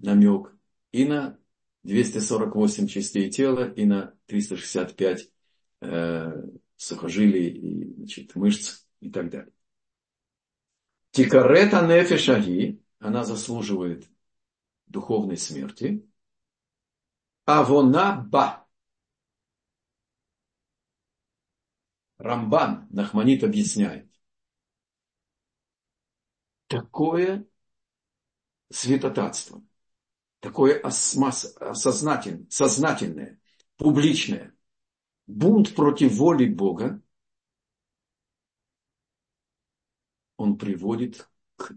намек, 0.00 0.54
и 0.92 1.06
на 1.06 1.38
248 1.84 2.86
частей 2.86 3.30
тела, 3.30 3.66
и 3.70 3.86
на 3.86 4.14
365 4.26 5.30
э, 5.80 6.42
сухожилий 6.78 7.48
и 7.48 7.94
значит, 7.94 8.34
мышц 8.36 8.86
и 9.00 9.10
так 9.10 9.28
далее. 9.28 9.52
Тикарета 11.10 11.86
нефешаги, 11.86 12.82
она 13.00 13.24
заслуживает 13.24 14.08
духовной 14.86 15.36
смерти. 15.36 16.08
А 17.44 17.64
вона 17.64 18.16
ба. 18.16 18.66
Рамбан 22.18 22.86
Нахманит 22.90 23.44
объясняет. 23.44 24.10
Такое 26.66 27.46
святотатство, 28.70 29.64
такое 30.40 30.78
осознательное, 30.80 32.46
сознательное, 32.50 33.40
публичное, 33.76 34.54
бунт 35.28 35.74
против 35.74 36.14
воли 36.14 36.46
Бога, 36.46 37.00
он 40.36 40.56
приводит 40.56 41.28
к 41.56 41.76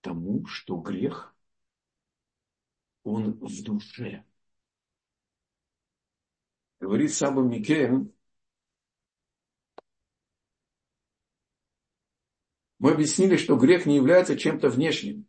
тому, 0.00 0.44
что 0.46 0.76
грех, 0.76 1.34
он 3.04 3.32
в 3.38 3.62
душе. 3.62 4.24
Говорит 6.80 7.14
Саба 7.14 7.42
Микен, 7.42 8.12
мы 12.78 12.90
объяснили, 12.90 13.36
что 13.36 13.56
грех 13.56 13.86
не 13.86 13.96
является 13.96 14.36
чем-то 14.36 14.68
внешним, 14.68 15.26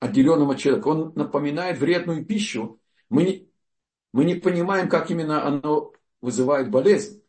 отделенным 0.00 0.50
от 0.50 0.58
человека. 0.58 0.88
Он 0.88 1.12
напоминает 1.14 1.78
вредную 1.78 2.26
пищу. 2.26 2.80
Мы 3.08 3.22
не, 3.24 3.50
мы 4.12 4.24
не 4.24 4.34
понимаем, 4.34 4.88
как 4.88 5.10
именно 5.10 5.46
оно 5.46 5.92
вызывает 6.20 6.70
болезнь. 6.70 7.22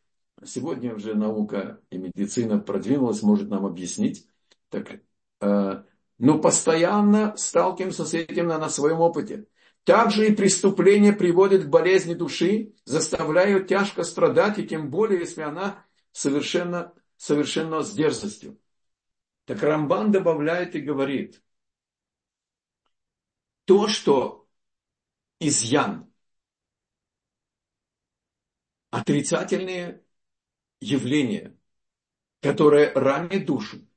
Сегодня 0.43 0.95
уже 0.95 1.13
наука 1.13 1.81
и 1.89 1.97
медицина 1.97 2.59
продвинулась, 2.59 3.21
может 3.21 3.49
нам 3.49 3.65
объяснить. 3.65 4.27
Так, 4.69 5.01
э, 5.41 5.83
но 6.17 6.39
постоянно 6.39 7.35
сталкиваемся 7.37 8.05
с 8.05 8.13
этим 8.13 8.47
на, 8.47 8.57
на 8.57 8.69
своем 8.69 8.99
опыте. 8.99 9.47
Также 9.83 10.27
и 10.27 10.35
преступление 10.35 11.13
приводит 11.13 11.65
к 11.65 11.69
болезни 11.69 12.13
души, 12.13 12.75
заставляет 12.85 13.67
тяжко 13.67 14.03
страдать, 14.03 14.59
и 14.59 14.67
тем 14.67 14.89
более, 14.89 15.19
если 15.19 15.41
она 15.41 15.85
совершенно, 16.11 16.93
совершенно 17.17 17.81
с 17.81 17.91
дерзостью. 17.91 18.59
Так 19.45 19.63
Рамбан 19.63 20.11
добавляет 20.11 20.75
и 20.75 20.81
говорит, 20.81 21.41
то, 23.65 23.87
что 23.87 24.47
изъян 25.39 26.10
отрицательные 28.91 30.03
явления, 30.79 31.57
которые 32.41 32.91
ранят 32.91 33.45
душу, 33.45 33.87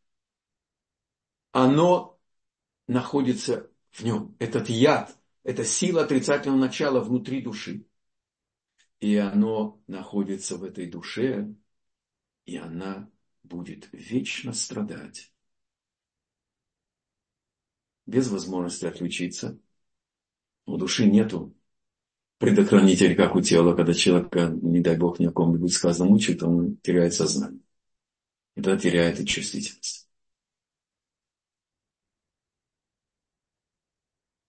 оно 1.52 2.18
находится 2.87 3.70
в 3.90 4.02
нем. 4.02 4.35
Этот 4.38 4.68
яд, 4.68 5.18
эта 5.42 5.64
сила 5.64 6.04
отрицательного 6.04 6.59
начала 6.59 7.00
внутри 7.00 7.42
души. 7.42 7.87
И 9.00 9.16
оно 9.16 9.83
находится 9.87 10.57
в 10.57 10.64
этой 10.64 10.87
душе, 10.87 11.54
и 12.46 12.57
она 12.57 13.11
будет 13.42 13.88
вечно 13.92 14.52
страдать. 14.52 15.33
Без 18.07 18.28
возможности 18.30 18.87
отключиться. 18.87 19.61
У 20.66 20.76
души 20.76 21.07
нету 21.07 21.54
предохранитель, 22.38 23.16
как 23.16 23.37
у 23.37 23.40
тела, 23.40 23.75
когда 23.75 23.94
человека, 23.94 24.49
не 24.62 24.81
дай 24.81 24.97
бог, 24.97 25.18
ни 25.18 25.27
о 25.27 25.33
ком-нибудь 25.33 25.73
сказано 25.73 26.11
мучает, 26.11 26.42
он 26.42 26.77
теряет 26.79 27.14
сознание. 27.14 27.61
И 28.57 28.62
тогда 28.62 28.79
теряет 28.79 29.20
и 29.20 29.27
чувствительность. 29.27 30.09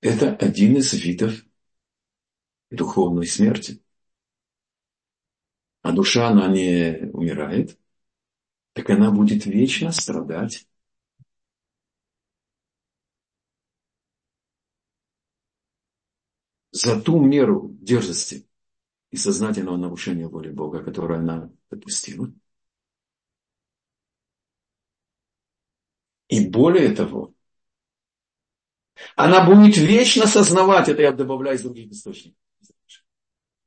Это 0.02 0.36
один 0.36 0.78
из 0.78 0.94
видов 0.94 1.44
духовной 2.70 3.26
смерти. 3.26 3.82
А 5.82 5.92
душа, 5.92 6.30
она 6.30 6.48
не 6.48 7.10
умирает, 7.14 7.78
так 8.74 8.90
она 8.90 9.12
будет 9.12 9.46
вечно 9.46 9.92
страдать 9.92 10.68
за 16.76 17.00
ту 17.00 17.22
меру 17.22 17.70
дерзости 17.80 18.50
и 19.10 19.16
сознательного 19.16 19.78
нарушения 19.78 20.28
воли 20.28 20.50
Бога, 20.50 20.84
которое 20.84 21.20
она 21.20 21.50
допустила. 21.70 22.30
И 26.28 26.50
более 26.50 26.94
того, 26.94 27.34
она 29.16 29.46
будет 29.46 29.78
вечно 29.78 30.28
сознавать, 30.28 30.90
это 30.90 31.02
я 31.02 31.14
добавляю 31.14 31.56
из 31.56 31.64
других 31.64 31.92
источников. 31.92 32.38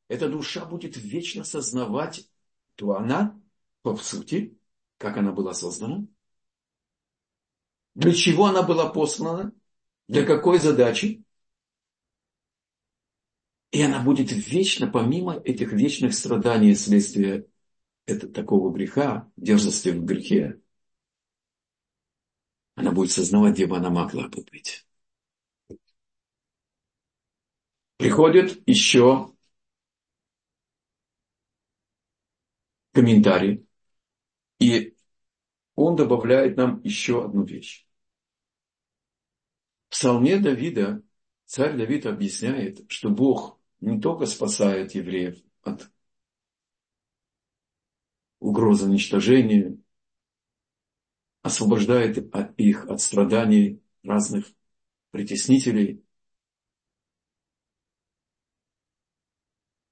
Эта 0.08 0.28
душа 0.28 0.66
будет 0.66 0.98
вечно 0.98 1.44
сознавать, 1.44 2.28
то 2.74 2.94
она, 2.94 3.40
по 3.80 3.96
сути, 3.96 4.58
как 4.98 5.16
она 5.16 5.32
была 5.32 5.54
создана, 5.54 6.04
для 7.94 8.12
чего 8.12 8.46
она 8.46 8.62
была 8.62 8.90
послана, 8.90 9.52
для 10.08 10.26
какой 10.26 10.58
задачи. 10.58 11.24
И 13.70 13.82
она 13.82 14.02
будет 14.02 14.32
вечно, 14.32 14.86
помимо 14.86 15.34
этих 15.34 15.72
вечных 15.72 16.14
страданий 16.14 16.74
следствия 16.74 17.46
это, 18.06 18.26
такого 18.26 18.72
греха, 18.72 19.30
дерзости 19.36 19.90
в 19.90 20.04
грехе, 20.04 20.60
она 22.74 22.92
будет 22.92 23.12
сознавать, 23.12 23.54
где 23.54 23.66
бы 23.66 23.76
она 23.76 23.90
могла 23.90 24.28
бы 24.28 24.42
быть. 24.50 24.86
Приходит 27.98 28.62
еще 28.66 29.34
комментарий, 32.92 33.66
и 34.60 34.96
он 35.74 35.96
добавляет 35.96 36.56
нам 36.56 36.80
еще 36.82 37.24
одну 37.24 37.44
вещь. 37.44 37.86
В 39.88 39.92
псалме 39.92 40.38
Давида 40.38 41.02
царь 41.44 41.76
Давид 41.76 42.06
объясняет, 42.06 42.90
что 42.90 43.10
Бог 43.10 43.57
не 43.80 44.00
только 44.00 44.26
спасает 44.26 44.92
евреев 44.94 45.42
от 45.62 45.90
угрозы 48.40 48.86
уничтожения, 48.86 49.78
освобождает 51.42 52.18
их 52.58 52.86
от 52.86 53.00
страданий 53.00 53.82
разных 54.02 54.46
притеснителей, 55.10 56.04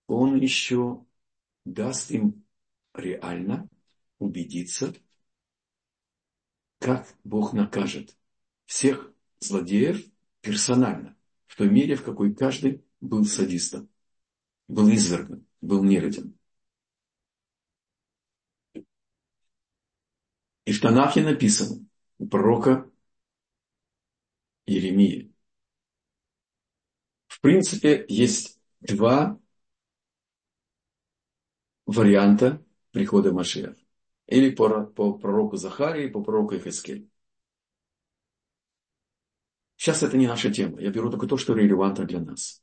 он 0.07 0.37
еще 0.37 1.05
даст 1.64 2.11
им 2.11 2.44
реально 2.94 3.68
убедиться, 4.18 4.94
как 6.79 7.14
Бог 7.25 7.53
накажет 7.53 8.16
всех 8.66 9.12
злодеев 9.40 10.05
персонально, 10.40 11.16
в 11.46 11.57
той 11.57 11.68
мере, 11.70 11.96
в 11.96 12.05
какой 12.05 12.35
каждый 12.35 12.86
был 13.09 13.25
садистом, 13.25 13.88
был 14.69 14.90
изверган, 14.90 15.47
был 15.61 15.83
нероден. 15.85 16.38
И 20.64 20.73
в 20.73 20.81
Танахе 20.81 21.23
написано 21.23 21.87
у 22.19 22.27
пророка 22.27 22.90
Иеремии. 24.66 25.33
В 27.29 27.40
принципе, 27.40 28.05
есть 28.09 28.59
два 28.81 29.38
варианта 31.87 32.64
прихода 32.90 33.33
Машиах. 33.33 33.77
Или 34.27 34.51
по, 34.51 34.87
по 34.87 35.16
пророку 35.19 35.57
Захарии, 35.57 36.09
по 36.09 36.23
пророку 36.23 36.57
Ихискель. 36.57 37.09
Сейчас 39.77 40.03
это 40.03 40.16
не 40.16 40.27
наша 40.27 40.51
тема. 40.51 40.81
Я 40.81 40.90
беру 40.90 41.11
только 41.11 41.29
то, 41.29 41.37
что 41.37 41.55
релевантно 41.55 42.07
для 42.07 42.21
нас. 42.21 42.62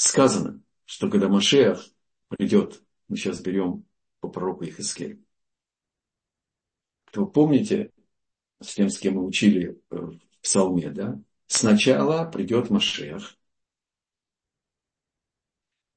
Сказано, 0.00 0.62
что 0.84 1.10
когда 1.10 1.28
Машех 1.28 1.84
придет, 2.28 2.84
мы 3.08 3.16
сейчас 3.16 3.40
берем 3.40 3.84
по 4.20 4.28
пророку 4.28 4.64
Ихискель. 4.64 5.20
Вы 7.12 7.28
помните, 7.28 7.90
с 8.60 8.74
тем, 8.74 8.90
с 8.90 8.98
кем 9.00 9.14
мы 9.14 9.26
учили 9.26 9.82
в 9.90 10.20
Псалме, 10.40 10.90
да? 10.90 11.20
Сначала 11.48 12.30
придет 12.30 12.70
Машех, 12.70 13.36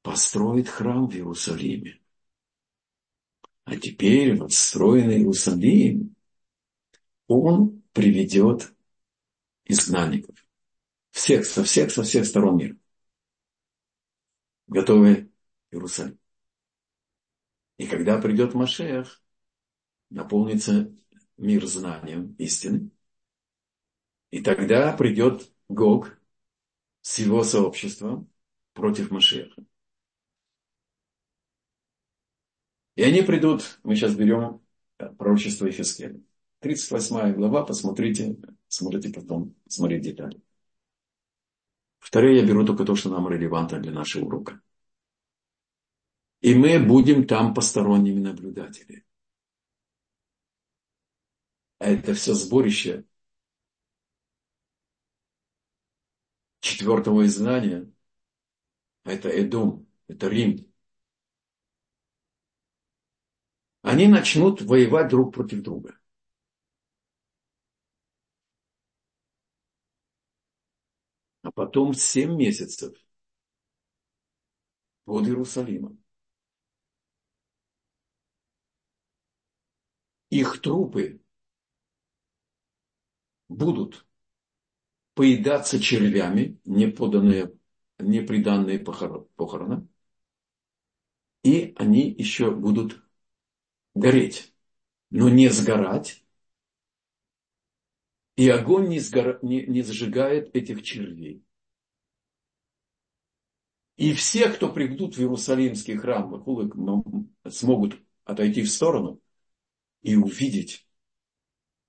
построит 0.01 0.67
храм 0.67 1.07
в 1.07 1.13
Иерусалиме. 1.13 2.01
А 3.65 3.75
теперь 3.75 4.35
в 4.35 4.45
отстроенный 4.45 5.17
Иерусалим 5.17 6.15
он 7.27 7.83
приведет 7.93 8.73
изгнанников. 9.65 10.43
Всех, 11.11 11.45
со 11.45 11.63
всех, 11.63 11.91
со 11.91 12.01
всех 12.01 12.25
сторон 12.25 12.57
мира. 12.57 12.80
Готовы 14.71 15.29
Иерусалим. 15.69 16.17
И 17.77 17.87
когда 17.87 18.21
придет 18.21 18.53
Машех, 18.53 19.21
наполнится 20.09 20.95
мир 21.35 21.65
знанием 21.65 22.35
истины. 22.37 22.89
И 24.29 24.41
тогда 24.41 24.95
придет 24.95 25.51
Гог 25.67 26.17
с 27.01 27.19
его 27.19 27.43
сообществом 27.43 28.31
против 28.71 29.11
Машеха. 29.11 29.61
И 32.95 33.03
они 33.03 33.23
придут, 33.23 33.77
мы 33.83 33.97
сейчас 33.97 34.15
берем 34.15 34.61
пророчество 35.17 35.65
Ефескеля. 35.65 36.17
38 36.59 37.33
глава, 37.33 37.65
посмотрите, 37.65 38.37
сможете 38.69 39.09
потом 39.09 39.53
смотреть 39.67 40.03
детали. 40.03 40.41
Второе, 42.01 42.33
я 42.33 42.45
беру 42.45 42.65
только 42.65 42.83
то, 42.83 42.95
что 42.95 43.09
нам 43.09 43.29
релевантно 43.29 43.79
для 43.79 43.91
нашего 43.91 44.25
урока. 44.25 44.59
И 46.41 46.55
мы 46.55 46.79
будем 46.79 47.27
там 47.27 47.53
посторонними 47.53 48.19
наблюдателями. 48.19 49.05
А 51.77 51.85
это 51.85 52.13
все 52.15 52.33
сборище 52.33 53.05
четвертого 56.59 57.25
изгнания. 57.27 57.91
Это 59.03 59.29
Эдом, 59.29 59.87
это 60.07 60.27
Рим. 60.27 60.71
Они 63.83 64.07
начнут 64.07 64.61
воевать 64.61 65.09
друг 65.09 65.35
против 65.35 65.61
друга. 65.61 66.00
А 71.51 71.53
потом 71.53 71.93
семь 71.93 72.35
месяцев 72.37 72.95
под 75.05 75.27
Иерусалимом. 75.27 75.99
Их 80.31 80.59
трупы 80.61 81.21
будут 83.49 84.05
поедаться 85.13 85.79
червями, 85.79 86.59
не 86.65 86.87
поданные, 86.87 87.53
не 87.99 88.21
приданные 88.21 88.79
похороны, 88.79 89.87
и 91.43 91.73
они 91.77 92.09
еще 92.09 92.51
будут 92.51 93.03
гореть, 93.95 94.53
но 95.11 95.29
не 95.29 95.49
сгорать, 95.49 96.20
и 98.41 98.49
огонь 98.49 98.87
не, 98.87 98.97
сгора... 98.97 99.37
не, 99.43 99.67
не 99.67 99.83
сжигает 99.83 100.55
этих 100.55 100.81
червей. 100.81 101.45
И 103.97 104.13
все, 104.13 104.49
кто 104.49 104.73
придут 104.73 105.15
в 105.15 105.19
Иерусалимский 105.19 105.95
храм, 105.95 106.43
смогут 107.47 108.01
отойти 108.23 108.63
в 108.63 108.71
сторону 108.71 109.21
и 110.01 110.15
увидеть 110.15 110.89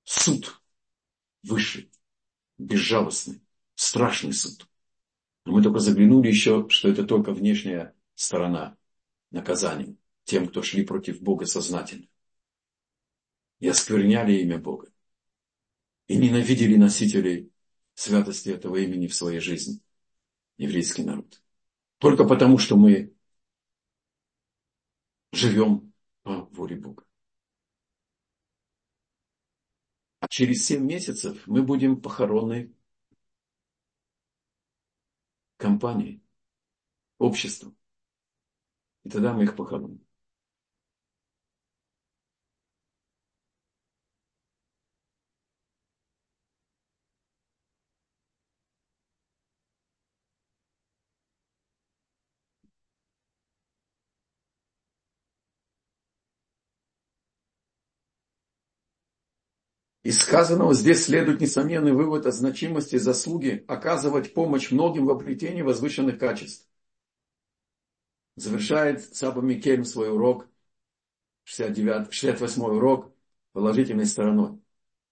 суд 0.05 0.63
высший, 1.43 1.91
безжалостный, 2.59 3.41
страшный 3.75 4.35
суд. 4.35 4.69
Но 5.47 5.53
мы 5.53 5.63
только 5.63 5.79
заглянули 5.79 6.29
еще, 6.29 6.69
что 6.69 6.91
это 6.91 7.05
только 7.05 7.33
внешняя 7.33 7.97
сторона 8.15 8.77
наказания 9.31 9.97
тем, 10.25 10.49
кто 10.49 10.61
шли 10.61 10.85
против 10.85 11.23
Бога 11.23 11.47
сознательно 11.47 12.09
и 13.59 13.69
оскверняли 13.69 14.35
имя 14.35 14.59
Бога 14.59 14.92
и 16.13 16.17
ненавидели 16.19 16.77
носителей 16.77 17.51
святости 17.95 18.51
этого 18.51 18.77
имени 18.77 19.07
в 19.07 19.15
своей 19.15 19.41
жизни, 19.41 19.81
еврейский 20.59 21.05
народ. 21.05 21.43
Только 21.97 22.25
потому, 22.25 22.59
что 22.59 22.77
мы 22.77 23.15
живем 25.33 25.95
по 26.23 26.45
воле 26.51 26.77
Бога. 26.77 27.07
А 30.21 30.29
через 30.29 30.67
семь 30.67 30.85
месяцев 30.85 31.47
мы 31.47 31.63
будем 31.63 31.99
похоронной 31.99 32.75
компанией, 35.57 36.23
обществом. 37.17 37.75
И 39.05 39.09
тогда 39.09 39.33
мы 39.33 39.45
их 39.45 39.57
похороним. 39.57 40.05
Из 60.13 60.19
сказанного 60.19 60.75
здесь 60.75 61.07
следует 61.07 61.41
несомненный 61.41 61.95
вывод 61.95 62.27
о 62.27 62.33
значимости 62.33 62.97
заслуги 62.97 63.65
оказывать 63.67 64.35
помощь 64.35 64.71
многим 64.71 65.07
в 65.07 65.11
обретении 65.11 65.63
возвышенных 65.63 66.19
качеств. 66.19 66.69
Завершает 68.37 69.03
Саба 69.17 69.41
Микельм 69.41 69.87
свой 69.87 70.13
урок, 70.13 70.51
69, 71.45 72.13
68 72.13 72.63
урок, 72.63 73.15
положительной 73.53 74.05
стороной. 74.05 74.61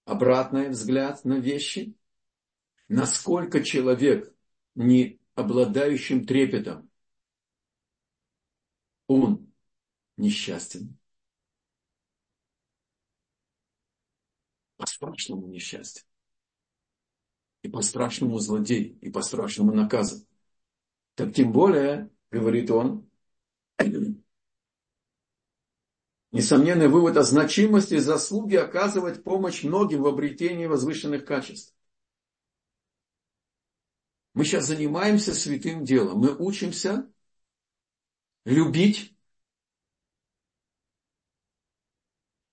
Обратный 0.05 0.69
взгляд 0.69 1.25
на 1.25 1.39
вещи. 1.39 1.95
Насколько 2.87 3.63
человек, 3.63 4.31
не 4.75 5.19
обладающим 5.33 6.27
трепетом, 6.27 6.91
он 9.07 9.51
несчастен. 10.15 10.95
По-страшному 14.81 15.45
несчастен. 15.45 16.01
И 17.61 17.69
по-страшному 17.69 18.39
злодей, 18.39 18.97
и 19.01 19.11
по-страшному 19.11 19.73
наказан. 19.73 20.25
Так 21.13 21.35
тем 21.35 21.51
более, 21.51 22.09
говорит 22.31 22.71
он, 22.71 23.07
несомненный 26.31 26.87
вывод 26.87 27.15
о 27.17 27.21
значимости 27.21 27.99
заслуги 27.99 28.55
оказывать 28.55 29.23
помощь 29.23 29.61
многим 29.61 30.01
в 30.01 30.07
обретении 30.07 30.65
возвышенных 30.65 31.25
качеств. 31.25 31.75
Мы 34.33 34.45
сейчас 34.45 34.65
занимаемся 34.65 35.35
святым 35.35 35.85
делом. 35.85 36.17
Мы 36.17 36.35
учимся 36.35 37.07
любить. 38.45 39.15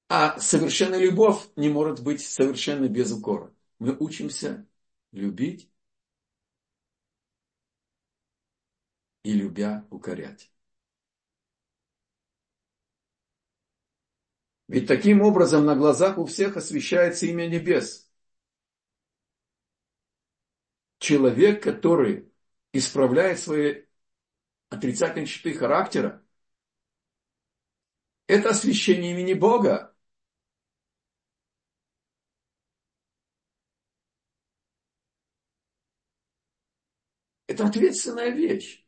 А 0.09 0.39
совершенная 0.41 1.01
любовь 1.01 1.49
не 1.57 1.69
может 1.69 2.03
быть 2.03 2.23
совершенно 2.23 2.89
без 2.89 3.13
укора. 3.13 3.55
Мы 3.79 3.97
учимся 3.99 4.67
любить 5.13 5.71
и 9.23 9.33
любя 9.35 9.87
укорять. 9.91 10.51
Ведь 14.69 14.87
таким 14.87 15.23
образом 15.23 15.65
на 15.65 15.75
глазах 15.75 16.19
у 16.19 16.27
всех 16.27 16.57
освещается 16.57 17.27
имя 17.27 17.47
небес. 17.47 18.11
Человек, 20.99 21.63
который 21.63 22.31
исправляет 22.73 23.39
свои 23.39 23.85
отрицательные 24.69 25.27
черты 25.27 25.55
характера, 25.55 26.23
это 28.27 28.51
освящение 28.51 29.13
имени 29.13 29.35
Бога. 29.35 29.95
Это 37.59 37.67
ответственная 37.67 38.31
вещь. 38.31 38.85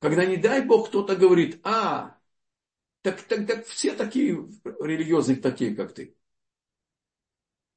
Когда, 0.00 0.24
не 0.26 0.36
дай 0.36 0.60
Бог, 0.66 0.88
кто-то 0.88 1.14
говорит, 1.14 1.60
а, 1.62 2.18
так, 3.02 3.22
так, 3.22 3.46
так 3.46 3.66
все 3.66 3.94
такие 3.94 4.34
религиозные, 4.80 5.36
такие, 5.38 5.76
как 5.76 5.94
ты. 5.94 6.16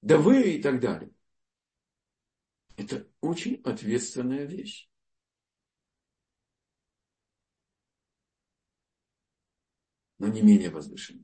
Да 0.02 0.18
вы 0.18 0.54
и 0.54 0.62
так 0.62 0.80
далее. 0.80 1.12
Это 2.78 3.06
очень 3.20 3.62
ответственная 3.66 4.46
вещь. 4.46 4.90
Но 10.20 10.28
не 10.28 10.42
менее 10.44 10.70
возвышенная. 10.70 11.24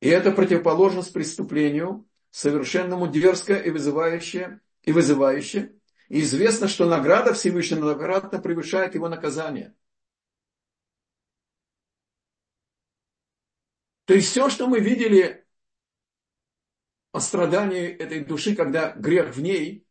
И 0.00 0.08
это 0.08 0.32
противоположность 0.32 1.12
преступлению, 1.12 2.06
совершенному 2.30 3.08
дерзкое 3.08 3.60
и 3.60 3.70
вызывающее, 3.70 4.60
и 4.82 4.92
вызывающее, 4.92 5.74
и 6.08 6.20
известно, 6.20 6.68
что 6.68 6.86
награда 6.86 7.34
Всевышнего 7.34 7.80
многократно 7.80 8.40
превышает 8.40 8.94
его 8.94 9.08
наказание. 9.08 9.74
То 14.04 14.14
есть 14.14 14.28
все, 14.28 14.48
что 14.50 14.66
мы 14.66 14.80
видели 14.80 15.46
о 17.12 17.20
страдании 17.20 17.88
этой 17.88 18.24
души, 18.24 18.56
когда 18.56 18.92
грех 18.92 19.34
в 19.34 19.40
ней, 19.40 19.86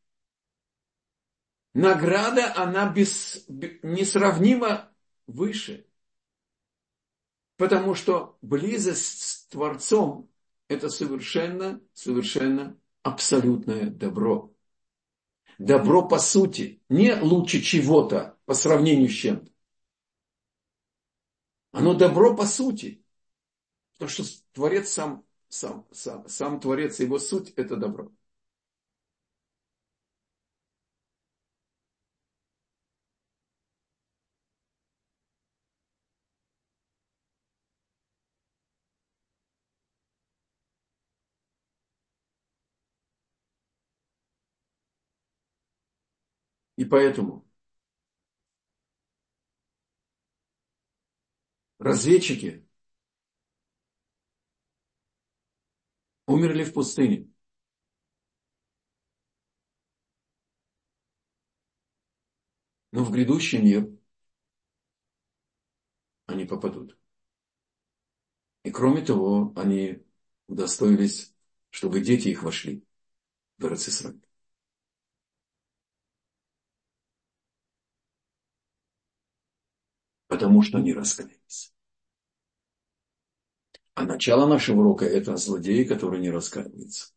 награда, 1.74 2.54
она 2.56 2.92
без, 2.92 3.46
несравнимо 3.48 4.94
выше. 5.28 5.86
Потому 7.56 7.96
что 7.96 8.38
близость 8.42 9.22
с 9.22 9.46
Творцом– 9.48 10.30
это 10.70 10.88
совершенно, 10.90 11.82
совершенно 11.94 12.78
абсолютное 13.04 13.90
добро 13.90 14.54
добро 15.60 16.08
по 16.08 16.18
сути, 16.18 16.82
не 16.90 17.14
лучше 17.14 17.62
чего-то 17.62 18.38
по 18.46 18.56
сравнению 18.56 19.10
с 19.10 19.14
чем-то. 19.14 19.52
Оно 21.72 21.94
добро 21.94 22.36
по 22.36 22.46
сути. 22.46 23.04
Потому 23.94 24.10
что 24.10 24.24
Творец 24.54 24.90
сам, 24.90 25.26
сам, 25.50 25.86
сам, 25.92 26.28
сам 26.28 26.60
Творец, 26.60 27.00
его 27.00 27.20
суть– 27.20 27.54
это 27.58 27.76
добро. 27.76 28.12
И 46.80 46.86
поэтому 46.86 47.46
разведчики 51.78 52.66
умерли 56.26 56.64
в 56.64 56.72
пустыне. 56.72 57.28
Но 62.94 63.04
в 63.04 63.12
грядущий 63.12 63.62
мир 63.62 63.90
они 66.28 66.46
попадут. 66.46 66.98
И 68.64 68.72
кроме 68.72 69.02
того, 69.02 69.52
они 69.58 70.02
удостоились, 70.48 71.36
чтобы 71.72 72.00
дети 72.00 72.30
их 72.30 72.44
вошли 72.44 72.86
в 73.58 73.64
Иерусалим. 73.64 74.29
Потому 80.30 80.62
что 80.62 80.78
они 80.78 80.94
раскаялись. 80.94 81.74
А 83.96 84.04
начало 84.04 84.48
нашего 84.48 84.80
урока– 84.80 85.06
это 85.06 85.36
злодеи, 85.36 85.84
которые 85.84 86.22
не 86.22 86.30
раскаиваются. 86.30 87.12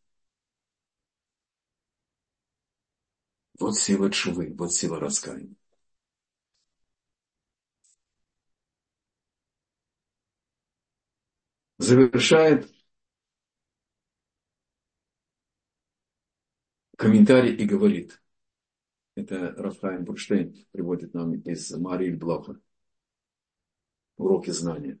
Вот 3.59 3.77
сила 3.77 4.09
чувы, 4.11 4.53
вот 4.57 4.73
сила 4.73 4.99
раскаяния. 4.99 5.55
Завершает 11.77 12.71
комментарий 16.97 17.53
и 17.55 17.65
говорит, 17.65 18.21
это 19.15 19.53
Рафаэль 19.55 20.01
Бурштейн 20.01 20.65
приводит 20.71 21.13
нам 21.13 21.33
из 21.41 21.71
Марии 21.71 22.11
Блоха 22.11 22.59
уроки 24.23 24.51
знания. 24.51 24.99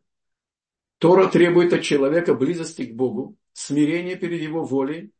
Тора 0.99 1.27
требует 1.27 1.73
от 1.73 1.81
человека 1.81 2.33
близости 2.33 2.85
к 2.85 2.95
Богу, 2.95 3.35
смирения 3.53 4.15
перед 4.15 4.41
Его 4.41 4.63
волей 4.63 5.11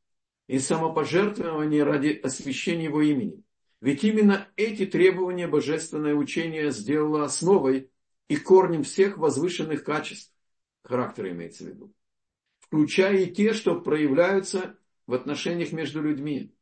и 0.47 0.59
самопожертвования 0.59 1.83
ради 1.83 2.19
освящения 2.23 2.85
Его 2.85 3.01
имени. 3.01 3.43
Ведь 3.81 4.03
именно 4.03 4.47
эти 4.55 4.85
требования 4.85 5.47
божественное 5.47 6.15
учение 6.15 6.71
сделало 6.71 7.25
основой 7.25 7.91
и 8.29 8.37
корнем 8.37 8.83
всех 8.83 9.17
возвышенных 9.17 9.83
качеств, 9.83 10.33
характера 10.83 11.31
имеется 11.31 11.65
в 11.65 11.67
виду, 11.67 11.93
включая 12.59 13.17
и 13.17 13.31
те, 13.31 13.53
что 13.53 13.81
проявляются 13.81 14.77
в 15.05 15.13
отношениях 15.13 15.73
между 15.73 16.01
людьми. 16.01 16.55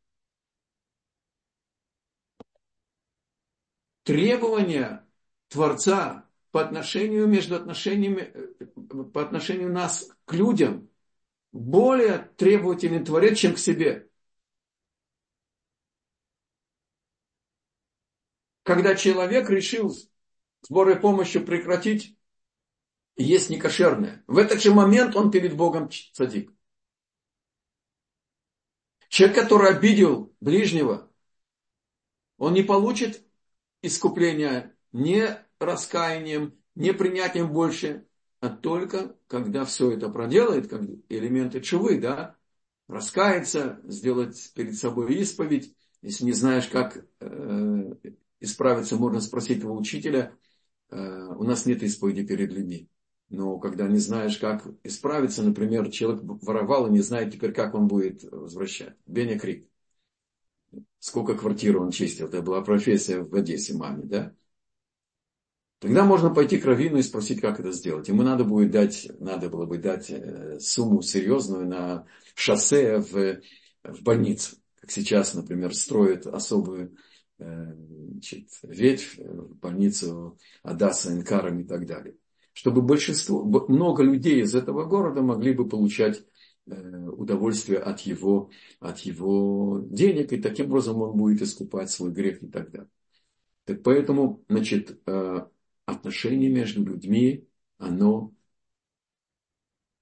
Требования 4.02 5.06
Творца 5.48 6.28
по 6.52 6.60
отношению 6.60 7.26
между 7.26 7.56
отношениями, 7.56 8.32
по 9.10 9.22
отношению 9.22 9.72
нас 9.72 10.08
к 10.26 10.34
людям 10.34 10.88
более 11.50 12.30
требовательный 12.36 13.04
Творец, 13.04 13.38
чем 13.38 13.54
к 13.54 13.58
себе. 13.58 14.08
Когда 18.62 18.94
человек 18.94 19.50
решил 19.50 19.90
с 19.90 20.08
Божьей 20.68 21.00
помощью 21.00 21.44
прекратить 21.44 22.16
есть 23.16 23.50
некошерное. 23.50 24.22
В 24.26 24.38
этот 24.38 24.62
же 24.62 24.72
момент 24.72 25.16
он 25.16 25.30
перед 25.30 25.56
Богом 25.56 25.90
цадик. 26.12 26.52
Человек, 29.08 29.36
который 29.36 29.70
обидел 29.70 30.34
ближнего, 30.40 31.10
он 32.38 32.54
не 32.54 32.62
получит 32.62 33.22
искупления 33.82 34.74
не 34.92 35.44
раскаянием, 35.64 36.54
не 36.74 36.92
принятием 36.92 37.52
больше, 37.52 38.06
а 38.40 38.48
только 38.48 39.16
когда 39.28 39.64
все 39.64 39.92
это 39.92 40.08
проделает, 40.08 40.68
как 40.68 40.82
элементы 41.08 41.60
чувы, 41.60 42.00
да, 42.00 42.36
раскаяться, 42.88 43.80
сделать 43.84 44.52
перед 44.54 44.76
собой 44.76 45.14
исповедь. 45.14 45.74
Если 46.02 46.24
не 46.24 46.32
знаешь, 46.32 46.66
как 46.66 47.06
э, 47.20 47.94
исправиться, 48.40 48.96
можно 48.96 49.20
спросить 49.20 49.60
его 49.60 49.76
учителя. 49.76 50.36
Э, 50.90 51.28
у 51.36 51.44
нас 51.44 51.66
нет 51.66 51.82
исповеди 51.82 52.26
перед 52.26 52.52
людьми. 52.52 52.88
Но 53.28 53.58
когда 53.58 53.88
не 53.88 53.98
знаешь, 53.98 54.36
как 54.36 54.66
исправиться, 54.82 55.42
например, 55.42 55.90
человек 55.90 56.22
воровал 56.42 56.86
и 56.86 56.90
не 56.90 57.00
знает 57.00 57.32
теперь, 57.32 57.52
как 57.52 57.74
он 57.74 57.86
будет 57.86 58.24
возвращать. 58.24 58.96
Беня 59.06 59.38
Крик. 59.38 59.68
Сколько 60.98 61.34
квартир 61.34 61.80
он 61.80 61.90
чистил. 61.90 62.26
Это 62.26 62.42
была 62.42 62.60
профессия 62.60 63.22
в 63.22 63.34
Одессе 63.34 63.74
маме, 63.74 64.04
да? 64.04 64.34
Тогда 65.82 66.04
можно 66.04 66.32
пойти 66.32 66.58
к 66.58 66.64
Равину 66.64 66.98
и 66.98 67.02
спросить, 67.02 67.40
как 67.40 67.58
это 67.58 67.72
сделать. 67.72 68.06
Ему 68.06 68.22
надо 68.22 68.44
будет 68.44 68.70
дать, 68.70 69.10
надо 69.18 69.48
было 69.50 69.66
бы 69.66 69.78
дать 69.78 70.10
э, 70.10 70.60
сумму 70.60 71.02
серьезную 71.02 71.66
на 71.66 72.06
шоссе 72.36 72.98
в, 72.98 73.40
в 73.82 74.02
больницу. 74.04 74.58
Как 74.80 74.92
сейчас, 74.92 75.34
например, 75.34 75.74
строят 75.74 76.28
особую 76.28 76.94
э, 77.40 77.74
значит, 78.12 78.50
ветвь 78.62 79.18
больницу 79.60 80.38
Адаса, 80.62 81.12
Инкаром 81.12 81.62
и 81.62 81.64
так 81.64 81.84
далее. 81.84 82.14
Чтобы 82.52 82.80
большинство, 82.80 83.42
много 83.42 84.04
людей 84.04 84.40
из 84.42 84.54
этого 84.54 84.84
города 84.84 85.20
могли 85.20 85.52
бы 85.52 85.68
получать 85.68 86.24
э, 86.66 87.08
удовольствие 87.08 87.80
от 87.80 88.02
его, 88.02 88.50
от 88.78 89.00
его 89.00 89.80
денег, 89.90 90.32
и 90.32 90.40
таким 90.40 90.66
образом 90.66 91.02
он 91.02 91.16
будет 91.16 91.42
искупать 91.42 91.90
свой 91.90 92.12
грех 92.12 92.40
и 92.40 92.46
так 92.46 92.70
далее. 92.70 92.88
Так 93.64 93.82
поэтому, 93.82 94.44
значит, 94.48 95.00
отношение 95.86 96.50
между 96.50 96.84
людьми, 96.84 97.48
оно 97.78 98.32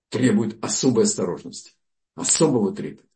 требует 0.08 0.62
особой 0.64 1.04
осторожности, 1.04 1.72
особого 2.14 2.74
трепета. 2.74 3.08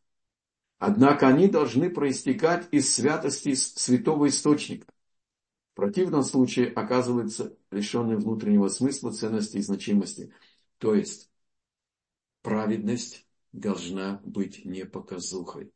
Однако 0.79 1.29
они 1.29 1.49
должны 1.49 1.91
проистекать 1.91 2.69
из 2.71 2.93
святости 2.93 3.55
святого 3.55 4.29
источника. 4.29 4.87
В 5.73 5.77
противном 5.77 6.23
случае 6.23 6.69
оказывается 6.69 7.57
лишенным 7.71 8.21
внутреннего 8.21 8.69
смысла, 8.69 9.11
ценности 9.11 9.57
и 9.57 9.63
значимости. 9.63 10.33
То 10.79 10.95
есть 10.95 11.31
праведность 12.43 13.27
должна 13.53 14.21
быть 14.25 14.65
не 14.65 14.85
показухой. 14.85 15.73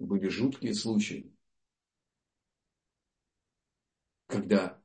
Были 0.00 0.28
жуткие 0.28 0.74
случаи, 0.74 1.32
когда 4.26 4.80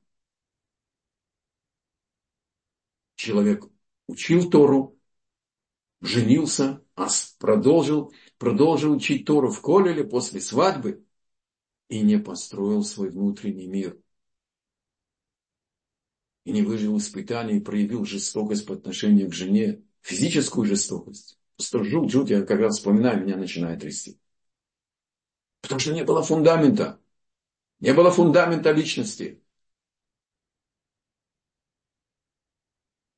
человек 3.16 3.66
учил 4.08 4.50
Тору, 4.50 5.00
женился, 6.02 6.84
а 6.96 7.08
продолжил, 7.40 8.14
продолжил 8.38 8.94
учить 8.94 9.26
Тору 9.26 9.52
в 9.52 9.62
Колеле 9.62 10.04
после 10.04 10.42
свадьбы 10.42 11.06
и 11.88 12.02
не 12.02 12.20
построил 12.20 12.84
свой 12.84 13.10
внутренний 13.10 13.68
мир. 13.68 13.98
И 16.44 16.52
не 16.52 16.62
выжил 16.62 16.98
испытаний, 16.98 17.58
и 17.58 17.62
проявил 17.62 18.06
жестокость 18.06 18.68
по 18.68 18.76
отношению 18.76 19.30
к 19.30 19.34
жене, 19.34 19.82
физическую 20.02 20.66
жестокость. 20.66 21.40
Просто 21.56 21.84
жуть, 21.84 22.12
жуть, 22.12 22.30
я 22.30 22.44
когда 22.44 22.70
вспоминаю, 22.70 23.24
меня 23.24 23.38
начинает 23.38 23.80
трясти. 23.80 24.20
Потому 25.66 25.80
что 25.80 25.94
не 25.94 26.04
было 26.04 26.22
фундамента. 26.22 27.02
Не 27.80 27.92
было 27.94 28.12
фундамента 28.12 28.72
личности. 28.72 29.42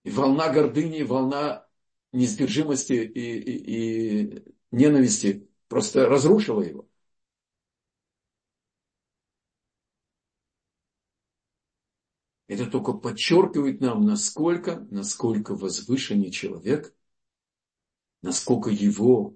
И 0.06 0.10
волна 0.10 0.50
гордыни, 0.50 1.02
волна 1.02 1.68
несдержимости 2.14 2.94
и, 2.94 3.38
и, 3.38 4.32
и 4.32 4.54
ненависти 4.72 5.50
просто 5.68 6.08
разрушила 6.08 6.62
его. 6.62 6.88
Это 12.48 12.72
только 12.72 12.94
подчеркивает 12.94 13.82
нам, 13.82 14.06
насколько, 14.06 14.88
насколько 14.90 15.54
возвышенный 15.54 16.32
человек, 16.32 16.96
насколько 18.22 18.70
его 18.70 19.36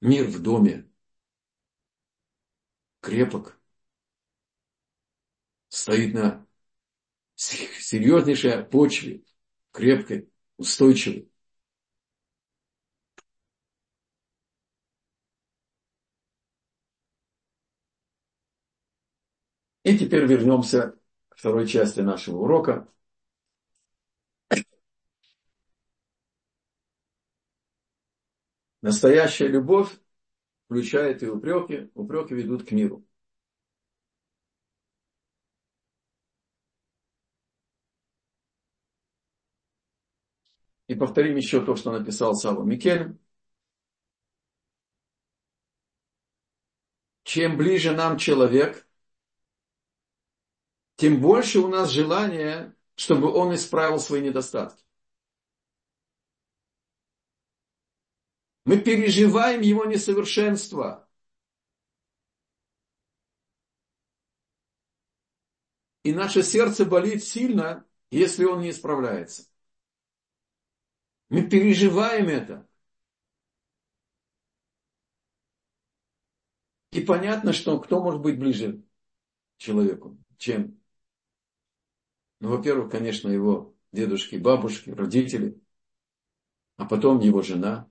мир 0.00 0.26
в 0.26 0.42
доме 0.42 0.89
крепок, 3.00 3.58
стоит 5.68 6.14
на 6.14 6.46
серьезнейшей 7.36 8.64
почве, 8.64 9.22
крепкой, 9.72 10.30
устойчивой. 10.58 11.30
И 19.82 19.96
теперь 19.98 20.24
вернемся 20.26 20.94
к 21.28 21.36
второй 21.36 21.66
части 21.66 22.00
нашего 22.00 22.38
урока. 22.38 22.88
Настоящая 28.82 29.48
любовь 29.48 29.88
включает 30.70 31.20
и 31.24 31.28
упреки, 31.28 31.90
упреки 31.94 32.32
ведут 32.32 32.62
к 32.64 32.70
миру. 32.70 33.04
И 40.86 40.94
повторим 40.94 41.34
еще 41.36 41.64
то, 41.64 41.74
что 41.74 41.90
написал 41.90 42.34
Сава 42.36 42.62
Микель. 42.62 43.18
Чем 47.24 47.56
ближе 47.56 47.90
нам 47.92 48.16
человек, 48.16 48.86
тем 50.96 51.20
больше 51.20 51.58
у 51.58 51.66
нас 51.66 51.90
желания, 51.90 52.76
чтобы 52.94 53.32
он 53.32 53.54
исправил 53.56 53.98
свои 53.98 54.20
недостатки. 54.20 54.84
Мы 58.64 58.78
переживаем 58.78 59.60
его 59.60 59.84
несовершенство. 59.84 61.08
И 66.02 66.12
наше 66.12 66.42
сердце 66.42 66.84
болит 66.84 67.24
сильно, 67.24 67.84
если 68.10 68.44
он 68.44 68.60
не 68.60 68.70
исправляется. 68.70 69.44
Мы 71.30 71.48
переживаем 71.48 72.28
это. 72.28 72.66
И 76.92 77.00
понятно, 77.00 77.52
что 77.52 77.78
кто 77.80 78.02
может 78.02 78.20
быть 78.20 78.38
ближе 78.38 78.82
человеку, 79.58 80.18
чем? 80.38 80.80
Ну, 82.40 82.50
во-первых, 82.50 82.90
конечно, 82.90 83.28
его 83.28 83.74
дедушки, 83.92 84.36
бабушки, 84.36 84.90
родители, 84.90 85.60
а 86.76 86.84
потом 86.86 87.20
его 87.20 87.42
жена, 87.42 87.89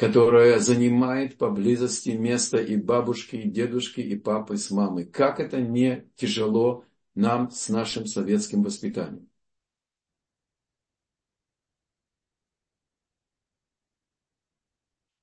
которая 0.00 0.58
занимает 0.60 1.36
поблизости 1.36 2.08
место 2.08 2.56
и 2.56 2.78
бабушки, 2.78 3.36
и 3.36 3.50
дедушки, 3.50 4.00
и 4.00 4.18
папы 4.18 4.56
с 4.56 4.70
мамой. 4.70 5.04
Как 5.04 5.40
это 5.40 5.60
не 5.60 6.10
тяжело 6.16 6.86
нам 7.14 7.50
с 7.50 7.68
нашим 7.68 8.06
советским 8.06 8.62
воспитанием. 8.62 9.28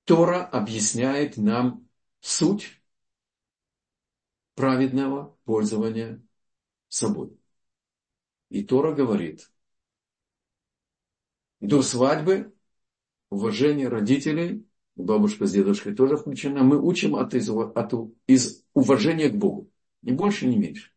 Тора 0.05 0.45
объясняет 0.45 1.37
нам 1.37 1.89
суть 2.19 2.79
праведного 4.53 5.35
пользования 5.45 6.21
собой. 6.87 7.35
И 8.49 8.63
Тора 8.63 8.93
говорит, 8.93 9.51
до 11.61 11.81
свадьбы 11.81 12.55
уважение 13.31 13.87
родителей 13.87 14.66
бабушка 15.03 15.45
с 15.45 15.51
дедушкой 15.51 15.95
тоже 15.95 16.17
включена, 16.17 16.63
мы 16.63 16.81
учим 16.81 17.15
от, 17.15 17.33
из, 17.33 17.49
от, 17.49 17.93
из 18.27 18.65
уважения 18.73 19.29
к 19.29 19.37
Богу. 19.37 19.71
Ни 20.01 20.11
больше, 20.11 20.47
ни 20.47 20.55
меньше. 20.55 20.91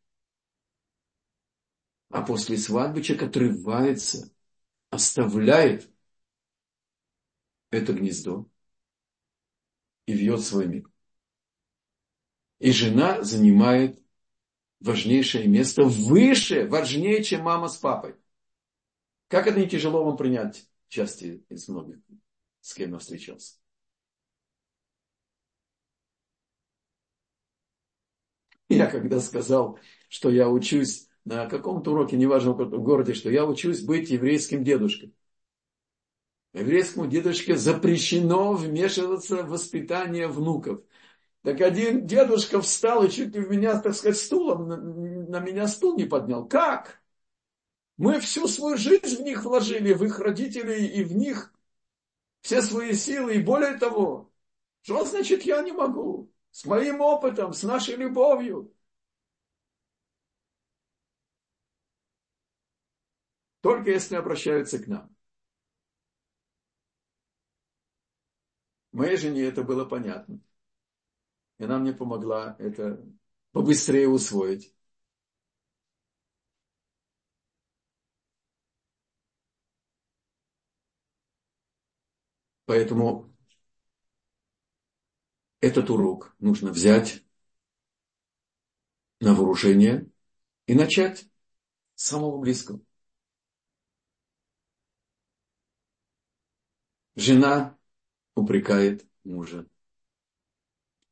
А 2.08 2.22
после 2.22 2.56
свадьбы 2.56 3.02
человек 3.02 3.28
отрывается, 3.28 4.32
оставляет 4.90 5.90
это 7.70 7.92
гнездо 7.92 8.48
и 10.06 10.12
вьет 10.12 10.40
свой 10.40 10.66
мир. 10.66 10.90
И 12.58 12.72
жена 12.72 13.22
занимает 13.22 14.02
важнейшее 14.80 15.46
место 15.46 15.84
выше, 15.84 16.66
важнее, 16.66 17.22
чем 17.22 17.42
мама 17.42 17.68
с 17.68 17.76
папой. 17.76 18.16
Как 19.28 19.46
это 19.46 19.60
не 19.60 19.68
тяжело 19.68 20.04
вам 20.04 20.16
принять 20.16 20.68
части 20.88 21.44
из 21.48 21.68
многих, 21.68 22.00
с 22.60 22.74
кем 22.74 22.92
я 22.92 22.98
встречался? 22.98 23.59
Я 28.80 28.86
когда 28.90 29.20
сказал, 29.20 29.78
что 30.08 30.30
я 30.30 30.48
учусь 30.48 31.08
на 31.24 31.46
каком-то 31.46 31.92
уроке, 31.92 32.16
неважно 32.16 32.52
в 32.52 32.82
городе, 32.82 33.14
что 33.14 33.30
я 33.30 33.44
учусь 33.46 33.82
быть 33.82 34.10
еврейским 34.10 34.64
дедушкой. 34.64 35.14
Еврейскому 36.52 37.06
дедушке 37.06 37.56
запрещено 37.56 38.54
вмешиваться 38.54 39.44
в 39.44 39.50
воспитание 39.50 40.26
внуков. 40.26 40.82
Так 41.42 41.60
один 41.60 42.06
дедушка 42.06 42.60
встал 42.60 43.04
и 43.04 43.10
чуть 43.10 43.34
ли 43.34 43.40
в 43.40 43.50
меня, 43.50 43.80
так 43.80 43.94
сказать, 43.94 44.18
стулом, 44.18 44.68
на, 44.68 44.76
на 44.76 45.40
меня 45.40 45.68
стул 45.68 45.96
не 45.96 46.04
поднял. 46.04 46.46
Как? 46.46 47.00
Мы 47.96 48.18
всю 48.20 48.48
свою 48.48 48.76
жизнь 48.76 49.16
в 49.16 49.20
них 49.20 49.44
вложили, 49.44 49.92
в 49.92 50.04
их 50.04 50.18
родителей 50.18 50.86
и 50.86 51.04
в 51.04 51.14
них 51.14 51.52
все 52.42 52.62
свои 52.62 52.94
силы. 52.94 53.34
И 53.34 53.42
более 53.42 53.78
того, 53.78 54.30
что 54.82 55.04
значит 55.04 55.42
я 55.42 55.62
не 55.62 55.72
могу? 55.72 56.19
С 56.50 56.64
моим 56.64 57.00
опытом, 57.00 57.52
с 57.52 57.62
нашей 57.62 57.96
любовью. 57.96 58.72
Только 63.60 63.90
если 63.90 64.16
обращаются 64.16 64.78
к 64.78 64.86
нам. 64.86 65.14
Моей 68.92 69.16
жене 69.16 69.42
это 69.44 69.62
было 69.62 69.84
понятно. 69.84 70.40
И 71.58 71.64
она 71.64 71.78
мне 71.78 71.92
помогла 71.92 72.56
это 72.58 73.04
побыстрее 73.52 74.08
усвоить. 74.08 74.74
Поэтому 82.64 83.29
этот 85.60 85.90
урок 85.90 86.34
нужно 86.38 86.70
взять 86.70 87.22
на 89.20 89.34
вооружение 89.34 90.10
и 90.66 90.74
начать 90.74 91.26
с 91.94 92.04
самого 92.06 92.38
близкого. 92.38 92.80
Жена 97.14 97.76
упрекает 98.34 99.06
мужа 99.24 99.66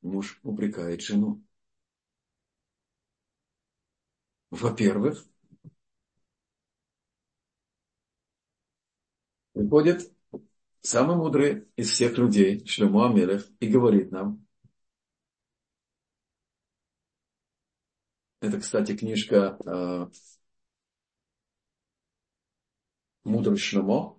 муж 0.02 0.40
упрекает 0.42 1.00
жену? 1.02 1.42
Во-первых, 4.50 5.24
приходит 9.52 10.10
самый 10.88 11.16
мудрый 11.16 11.68
из 11.76 11.90
всех 11.90 12.16
людей, 12.16 12.64
Шлему 12.66 13.04
Амелех, 13.04 13.46
и 13.60 13.68
говорит 13.68 14.10
нам, 14.10 14.46
это, 18.40 18.58
кстати, 18.58 18.96
книжка 18.96 19.58
э, 19.66 20.06
«Мудрый 23.24 23.58
Шлемо», 23.58 24.18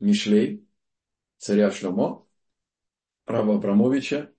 Мишлей, 0.00 0.68
царя 1.38 1.70
Шлемо, 1.70 2.26
Рава 3.24 3.54
Абрамовича, 3.54 4.34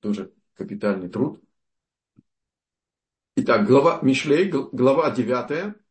тоже 0.00 0.32
капитальный 0.54 1.10
труд. 1.10 1.42
Итак, 3.36 3.66
глава 3.66 4.00
Мишлей, 4.00 4.50
глава 4.50 5.10
9. 5.10 5.81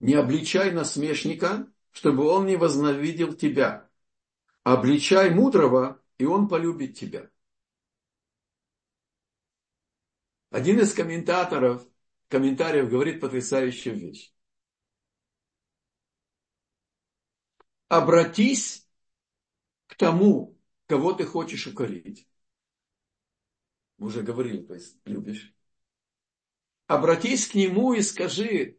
Не 0.00 0.14
обличай 0.14 0.70
насмешника, 0.72 1.70
чтобы 1.90 2.26
он 2.28 2.46
не 2.46 2.56
возненавидел 2.56 3.34
тебя. 3.34 3.90
Обличай 4.62 5.30
мудрого, 5.30 6.02
и 6.18 6.24
он 6.24 6.48
полюбит 6.48 6.96
тебя. 6.96 7.30
Один 10.50 10.80
из 10.80 10.94
комментаторов, 10.94 11.86
комментариев 12.28 12.88
говорит 12.88 13.20
потрясающую 13.20 13.96
вещь. 13.96 14.32
Обратись 17.88 18.86
к 19.86 19.96
тому, 19.96 20.58
кого 20.86 21.12
ты 21.12 21.24
хочешь 21.24 21.66
укорить. 21.66 22.28
Мы 23.96 24.08
уже 24.08 24.22
говорили, 24.22 24.62
то 24.62 24.74
есть 24.74 24.96
любишь. 25.04 25.54
Обратись 26.86 27.48
к 27.48 27.54
нему 27.54 27.94
и 27.94 28.02
скажи, 28.02 28.77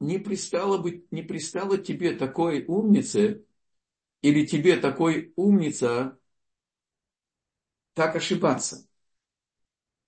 не 0.00 0.18
пристало, 0.18 0.78
быть, 0.78 1.10
не 1.12 1.22
пристало 1.22 1.78
тебе 1.78 2.12
такой 2.14 2.64
умнице, 2.66 3.44
или 4.22 4.46
тебе 4.46 4.76
такой 4.76 5.32
умница 5.36 6.18
так 7.94 8.16
ошибаться, 8.16 8.86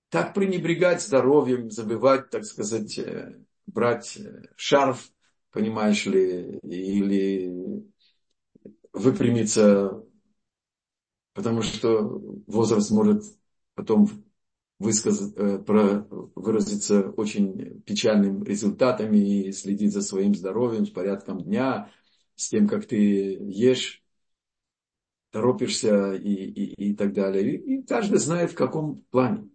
так 0.09 0.35
пренебрегать 0.35 1.03
здоровьем, 1.03 1.71
забывать, 1.71 2.31
так 2.31 2.45
сказать, 2.45 2.99
э, 2.99 3.39
брать 3.67 4.17
э, 4.17 4.43
шарф 4.57 5.13
понимаешь 5.53 6.07
ли, 6.07 6.59
или 6.63 7.85
выпрямиться, 8.93 10.03
потому 11.35 11.63
что 11.63 12.21
возраст 12.47 12.91
может 12.91 13.23
потом 13.75 14.09
высказать, 14.83 15.35
э, 15.37 15.59
про, 15.59 16.07
выразиться 16.35 17.11
очень 17.11 17.81
печальными 17.83 18.45
результатами 18.45 19.19
и 19.19 19.53
следить 19.53 19.93
за 19.93 20.03
своим 20.03 20.35
здоровьем, 20.35 20.87
с 20.87 20.91
порядком 20.91 21.41
дня, 21.41 21.91
с 22.35 22.49
тем, 22.49 22.69
как 22.69 22.87
ты 22.87 22.97
ешь, 23.41 24.03
торопишься 25.31 26.15
и, 26.15 26.33
и, 26.33 26.91
и 26.91 26.95
так 26.95 27.13
далее. 27.15 27.57
И, 27.57 27.79
и 27.79 27.83
каждый 27.83 28.19
знает, 28.19 28.53
в 28.53 28.55
каком 28.55 29.03
плане. 29.11 29.49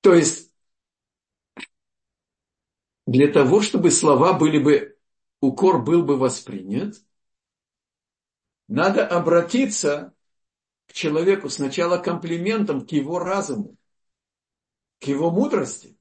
То 0.00 0.14
есть 0.14 0.52
для 3.06 3.32
того, 3.32 3.60
чтобы 3.60 3.90
слова 3.90 4.32
были 4.32 4.58
бы, 4.58 4.98
укор 5.40 5.82
был 5.82 6.04
бы 6.04 6.16
воспринят, 6.16 6.96
надо 8.68 9.06
обратиться 9.06 10.15
к 10.86 10.92
человеку 10.92 11.48
сначала 11.48 11.98
комплиментом 11.98 12.86
к 12.86 12.92
его 12.92 13.18
разуму, 13.18 13.76
к 15.00 15.04
его 15.04 15.30
мудрости. 15.30 15.98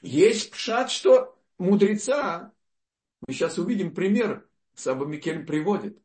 Есть 0.00 0.50
пшат, 0.50 0.90
что 0.90 1.38
мудреца, 1.58 2.52
мы 3.26 3.34
сейчас 3.34 3.58
увидим 3.58 3.94
пример, 3.94 4.48
Саба 4.74 5.06
Микель 5.06 5.44
приводит, 5.44 6.02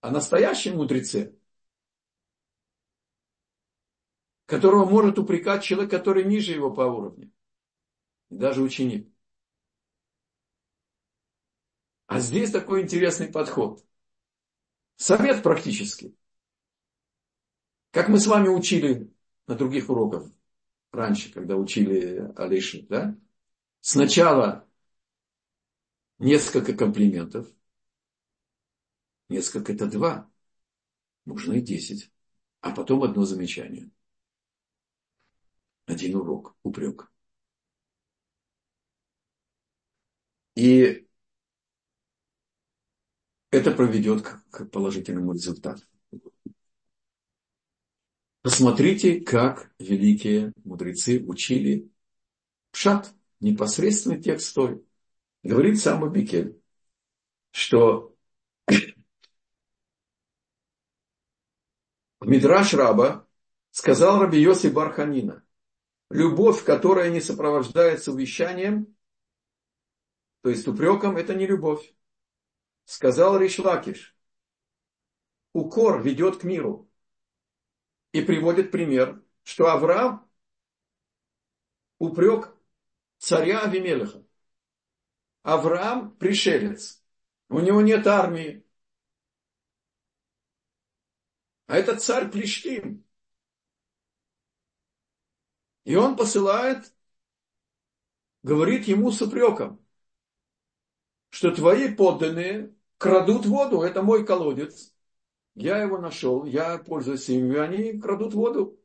о 0.00 0.10
настоящем 0.10 0.76
мудреце, 0.76 1.34
которого 4.46 4.84
может 4.84 5.18
упрекать 5.18 5.62
человек, 5.62 5.90
который 5.90 6.24
ниже 6.24 6.52
его 6.52 6.72
по 6.72 6.82
уровню. 6.82 7.30
даже 8.30 8.62
ученик. 8.62 9.08
А 12.06 12.20
здесь 12.20 12.50
такой 12.50 12.82
интересный 12.82 13.28
подход. 13.28 13.84
Совет 15.00 15.42
практически. 15.42 16.14
Как 17.90 18.10
мы 18.10 18.20
с 18.20 18.26
вами 18.26 18.48
учили 18.48 19.10
на 19.46 19.54
других 19.54 19.88
уроках 19.88 20.30
раньше, 20.92 21.32
когда 21.32 21.56
учили 21.56 22.30
Алиши, 22.36 22.86
да? 22.86 23.16
Сначала 23.80 24.68
несколько 26.18 26.74
комплиментов. 26.74 27.48
Несколько 29.30 29.72
это 29.72 29.86
два. 29.86 30.30
Можно 31.24 31.54
и 31.54 31.62
десять. 31.62 32.12
А 32.60 32.70
потом 32.70 33.02
одно 33.02 33.24
замечание 33.24 33.90
один 35.86 36.16
урок, 36.16 36.54
упрек. 36.62 37.10
И 40.56 41.08
это 43.50 43.72
проведет 43.72 44.22
к 44.50 44.66
положительному 44.66 45.32
результату. 45.32 45.82
Посмотрите, 48.42 49.20
как 49.20 49.70
великие 49.78 50.52
мудрецы 50.64 51.22
учили 51.26 51.90
пшат, 52.70 53.12
непосредственный 53.40 54.20
текст 54.20 54.54
той. 54.54 54.84
Говорит 55.42 55.78
сам 55.78 56.10
Бикель, 56.10 56.60
что 57.50 58.16
Мидраш 62.20 62.74
Раба 62.74 63.26
сказал 63.70 64.20
Раби 64.20 64.40
Йоси 64.40 64.68
Барханина, 64.68 65.42
любовь, 66.10 66.64
которая 66.64 67.10
не 67.10 67.20
сопровождается 67.20 68.12
увещанием, 68.12 68.94
то 70.42 70.50
есть 70.50 70.66
упреком 70.68 71.16
это 71.16 71.34
не 71.34 71.46
любовь. 71.46 71.94
Сказал 72.90 73.38
Ришлакиш, 73.38 74.16
укор 75.52 76.02
ведет 76.02 76.38
к 76.38 76.42
миру. 76.42 76.90
И 78.10 78.20
приводит 78.20 78.72
пример, 78.72 79.24
что 79.44 79.70
Авраам 79.70 80.28
упрек 82.00 82.52
царя 83.18 83.60
Авимелеха. 83.60 84.26
Авраам 85.42 86.16
пришелец. 86.16 87.00
У 87.48 87.60
него 87.60 87.80
нет 87.80 88.08
армии. 88.08 88.66
А 91.68 91.76
это 91.76 91.96
царь 91.96 92.28
Плештим. 92.28 93.06
И 95.84 95.94
он 95.94 96.16
посылает, 96.16 96.92
говорит 98.42 98.88
ему 98.88 99.12
с 99.12 99.22
упреком, 99.22 99.80
что 101.28 101.54
твои 101.54 101.94
подданные 101.94 102.74
крадут 103.00 103.46
воду, 103.46 103.80
это 103.80 104.02
мой 104.02 104.26
колодец. 104.26 104.92
Я 105.54 105.78
его 105.82 105.98
нашел, 105.98 106.44
я 106.44 106.78
пользуюсь 106.78 107.28
им, 107.30 107.50
и 107.52 107.56
они 107.56 107.98
крадут 107.98 108.34
воду, 108.34 108.78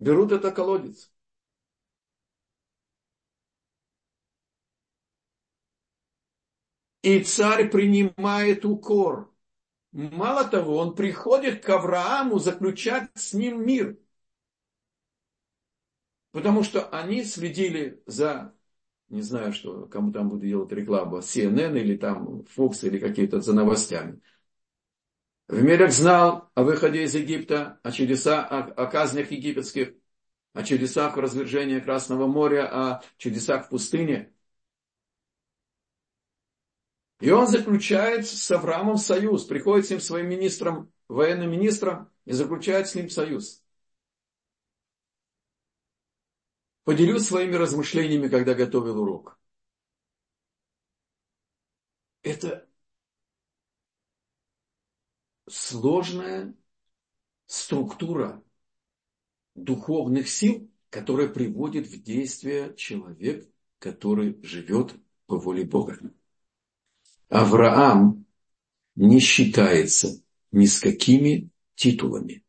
берут 0.00 0.32
это 0.32 0.50
колодец. 0.50 1.12
И 7.02 7.22
царь 7.22 7.70
принимает 7.70 8.64
укор. 8.64 9.32
Мало 9.92 10.44
того, 10.44 10.76
он 10.76 10.94
приходит 10.94 11.64
к 11.64 11.68
Аврааму 11.70 12.38
заключать 12.38 13.10
с 13.14 13.32
ним 13.32 13.64
мир. 13.64 13.98
Потому 16.32 16.62
что 16.62 16.88
они 16.90 17.24
следили 17.24 18.02
за, 18.06 18.54
не 19.10 19.22
знаю, 19.22 19.52
что, 19.52 19.86
кому 19.86 20.12
там 20.12 20.28
буду 20.28 20.46
делать 20.46 20.72
рекламу, 20.72 21.18
CNN 21.18 21.78
или 21.78 21.96
там 21.96 22.46
Fox 22.56 22.86
или 22.86 22.98
какие-то 22.98 23.40
за 23.40 23.52
В 25.48 25.62
знал 25.90 26.48
о 26.54 26.62
выходе 26.62 27.02
из 27.02 27.14
Египта, 27.16 27.80
о 27.82 27.90
чудесах, 27.90 28.46
о, 28.52 28.58
о 28.58 28.86
казнях 28.86 29.32
египетских, 29.32 29.94
о 30.54 30.62
чудесах 30.62 31.16
развержения 31.16 31.80
Красного 31.80 32.28
моря, 32.28 32.68
о 32.70 33.02
чудесах 33.18 33.66
в 33.66 33.70
пустыне. 33.70 34.32
И 37.18 37.30
он 37.30 37.48
заключает 37.48 38.28
с 38.28 38.50
Авраамом 38.52 38.96
союз, 38.96 39.44
приходит 39.44 39.86
с 39.86 39.90
ним 39.90 40.00
своим 40.00 40.28
министром, 40.28 40.92
военным 41.08 41.50
министром, 41.50 42.08
и 42.24 42.32
заключает 42.32 42.86
с 42.88 42.94
ним 42.94 43.10
союз. 43.10 43.62
Поделюсь 46.84 47.26
своими 47.26 47.54
размышлениями, 47.54 48.28
когда 48.28 48.54
готовил 48.54 49.00
урок. 49.00 49.38
Это 52.22 52.68
сложная 55.48 56.54
структура 57.46 58.42
духовных 59.54 60.28
сил, 60.28 60.70
которая 60.90 61.28
приводит 61.28 61.86
в 61.86 62.02
действие 62.02 62.74
человек, 62.76 63.48
который 63.78 64.42
живет 64.42 64.94
по 65.26 65.38
воле 65.38 65.64
Бога. 65.64 65.98
Авраам 67.28 68.26
не 68.96 69.20
считается 69.20 70.22
ни 70.50 70.66
с 70.66 70.80
какими 70.80 71.50
титулами. 71.74 72.44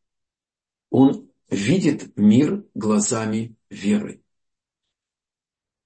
Он 0.90 1.30
видит 1.50 2.18
мир 2.18 2.66
глазами 2.74 3.56
веры. 3.72 4.22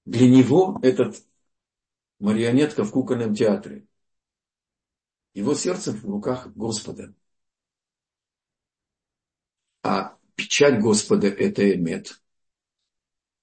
Для 0.04 0.28
него 0.28 0.78
этот 0.82 1.24
марионетка 2.18 2.84
в 2.84 2.90
кукольном 2.90 3.34
театре. 3.34 3.86
Его 5.32 5.54
сердце 5.54 5.92
в 5.92 6.04
руках 6.04 6.48
Господа. 6.54 7.14
А 9.82 10.16
печать 10.34 10.80
Господа– 10.80 11.26
это 11.28 11.74
эмет. 11.74 12.20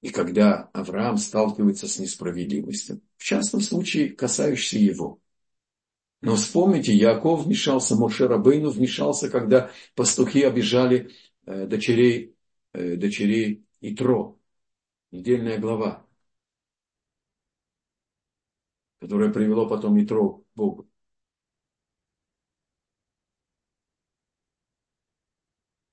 И 0.01 0.09
когда 0.09 0.69
Авраам 0.73 1.17
сталкивается 1.17 1.87
с 1.87 1.97
несправедливостью, 1.97 3.01
в 3.15 3.23
частном 3.23 3.61
случае 3.61 4.09
касающейся 4.09 4.77
его, 4.77 5.21
но 6.19 6.35
вспомните, 6.35 6.93
Яков 6.93 7.45
вмешался, 7.45 7.95
Моше 7.95 8.27
Рабейну 8.27 8.69
вмешался, 8.69 9.29
когда 9.29 9.71
пастухи 9.95 10.43
обижали 10.43 11.11
э, 11.45 11.65
дочерей, 11.67 12.35
э, 12.73 12.95
дочерей 12.95 13.65
Итро. 13.84 14.39
Недельная 15.11 15.59
глава, 15.59 16.07
которая 18.99 19.31
привело 19.31 19.67
потом 19.69 20.01
Итро 20.03 20.39
к 20.39 20.45
Богу. 20.55 20.89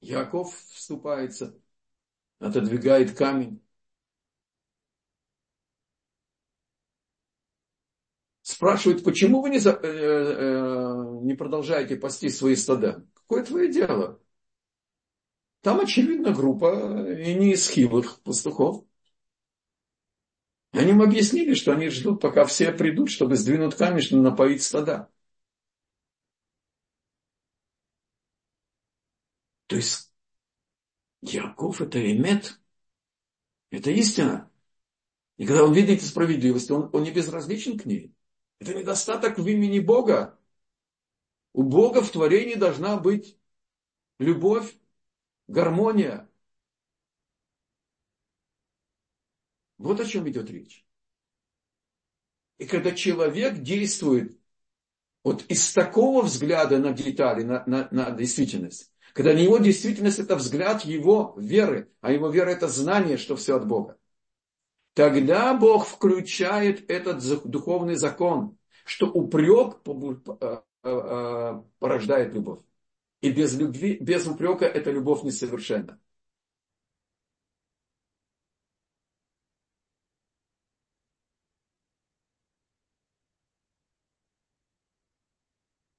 Яков 0.02 0.54
вступается, 0.68 1.58
отодвигает 2.40 3.16
камень. 3.16 3.62
спрашивают, 8.42 9.04
почему 9.04 9.40
вы 9.40 9.50
не, 9.50 9.58
за, 9.58 9.70
э, 9.70 9.78
э, 9.82 11.20
не 11.22 11.34
продолжаете 11.34 11.96
пасти 11.96 12.28
свои 12.28 12.56
стада? 12.56 13.06
Какое 13.14 13.44
твое 13.44 13.72
дело? 13.72 14.20
Там, 15.62 15.80
очевидно, 15.80 16.32
группа 16.32 17.12
и 17.12 17.34
не 17.34 17.52
из 17.52 17.68
хилых 17.68 18.20
пастухов. 18.22 18.84
Они 20.72 20.90
им 20.90 21.02
объяснили, 21.02 21.54
что 21.54 21.72
они 21.72 21.88
ждут, 21.88 22.20
пока 22.20 22.44
все 22.44 22.72
придут, 22.72 23.10
чтобы 23.10 23.36
сдвинуть 23.36 23.76
камень, 23.76 24.00
чтобы 24.02 24.22
напоить 24.22 24.62
стада. 24.62 25.10
То 29.66 29.76
есть 29.76 30.12
Яков 31.22 31.80
это 31.80 32.00
имет, 32.00 32.60
это 33.70 33.90
истина. 33.90 34.50
И 35.36 35.46
когда 35.46 35.64
он 35.64 35.72
видит 35.72 36.02
справедливость, 36.02 36.70
он, 36.70 36.90
он 36.92 37.02
не 37.02 37.10
безразличен 37.10 37.78
к 37.78 37.84
ней. 37.84 38.14
Это 38.58 38.74
недостаток 38.74 39.38
в 39.38 39.46
имени 39.46 39.80
Бога. 39.80 40.38
У 41.52 41.62
Бога 41.62 42.02
в 42.02 42.10
творении 42.10 42.54
должна 42.54 42.96
быть 42.96 43.38
любовь, 44.18 44.76
гармония. 45.50 46.28
Вот 49.78 50.00
о 50.00 50.04
чем 50.04 50.28
идет 50.28 50.50
речь. 50.50 50.86
И 52.58 52.66
когда 52.66 52.92
человек 52.92 53.58
действует 53.62 54.38
вот 55.24 55.44
из 55.46 55.72
такого 55.72 56.22
взгляда 56.22 56.78
на 56.78 56.92
детали, 56.92 57.42
на, 57.42 57.64
на, 57.66 57.88
на 57.90 58.10
действительность, 58.10 58.92
когда 59.12 59.32
не 59.32 59.44
его 59.44 59.58
действительность 59.58 60.18
это 60.18 60.36
взгляд 60.36 60.84
его 60.84 61.34
веры, 61.36 61.90
а 62.00 62.12
его 62.12 62.28
вера 62.28 62.50
это 62.50 62.68
знание, 62.68 63.16
что 63.16 63.36
все 63.36 63.56
от 63.56 63.66
Бога. 63.66 63.98
Тогда 64.94 65.54
Бог 65.54 65.86
включает 65.86 66.90
этот 66.90 67.22
духовный 67.48 67.96
закон, 67.96 68.58
что 68.84 69.06
упрек 69.06 69.78
э, 69.86 70.34
э, 70.40 70.90
э, 70.90 71.62
порождает 71.78 72.34
любовь. 72.34 72.60
И 73.20 73.30
без 73.30 73.56
любви, 73.56 73.98
без 74.00 74.26
упрека 74.26 74.64
эта 74.64 74.90
любовь 74.90 75.22
несовершенна. 75.22 76.00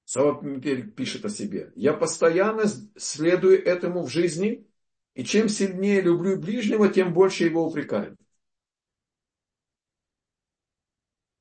Сава 0.05 0.43
пишет 0.97 1.23
о 1.23 1.29
себе. 1.29 1.71
Я 1.75 1.93
постоянно 1.93 2.65
следую 2.97 3.63
этому 3.63 4.03
в 4.03 4.09
жизни, 4.09 4.67
и 5.13 5.23
чем 5.23 5.47
сильнее 5.47 6.01
люблю 6.01 6.37
ближнего, 6.37 6.89
тем 6.91 7.13
больше 7.13 7.45
его 7.45 7.65
упрекаю. 7.65 8.17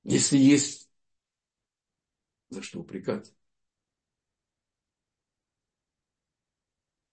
Если 0.04 0.36
есть 0.36 0.88
за 2.50 2.62
что 2.62 2.80
упрекать. 2.80 3.32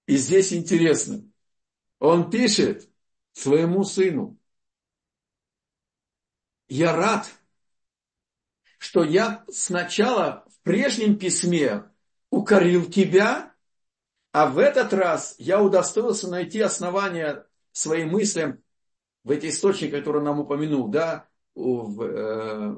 И 0.08 0.16
здесь 0.16 0.54
интересно. 0.54 1.24
Он 2.00 2.30
пишет 2.30 2.90
своему 3.34 3.84
сыну. 3.84 4.40
Я 6.70 6.96
рад, 6.96 7.30
что 8.78 9.04
я 9.04 9.46
сначала 9.50 10.46
в 10.50 10.60
прежнем 10.62 11.18
письме 11.18 11.84
укорил 12.30 12.90
тебя, 12.90 13.54
а 14.32 14.48
в 14.48 14.60
этот 14.60 14.94
раз 14.94 15.36
я 15.40 15.62
удостоился 15.62 16.30
найти 16.30 16.60
основания 16.62 17.46
своим 17.72 18.10
мыслям 18.10 18.64
в 19.24 19.32
эти 19.32 19.48
источники, 19.48 19.92
которые 19.92 20.24
нам 20.24 20.40
упомянул, 20.40 20.88
да, 20.88 21.28
в 21.56 22.02
э, 22.02 22.78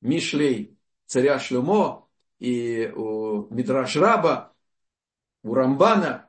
Мишлей 0.00 0.78
царя 1.06 1.38
Шлюмо 1.38 2.08
и 2.38 2.86
у 2.94 3.52
Мидраш 3.54 3.96
Раба, 3.96 4.53
у 5.44 5.54
Рамбана. 5.54 6.28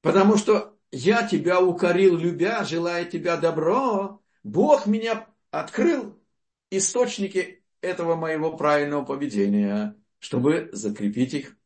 Потому 0.00 0.36
что 0.36 0.76
я 0.90 1.26
тебя 1.26 1.60
укорил, 1.60 2.16
любя, 2.16 2.64
желая 2.64 3.04
тебя 3.04 3.36
добро. 3.36 4.20
Бог 4.42 4.86
меня 4.86 5.28
открыл 5.52 6.18
источники 6.70 7.62
этого 7.80 8.16
моего 8.16 8.56
правильного 8.56 9.04
поведения, 9.04 9.96
чтобы 10.18 10.70
закрепить 10.72 11.34
их, 11.34 11.56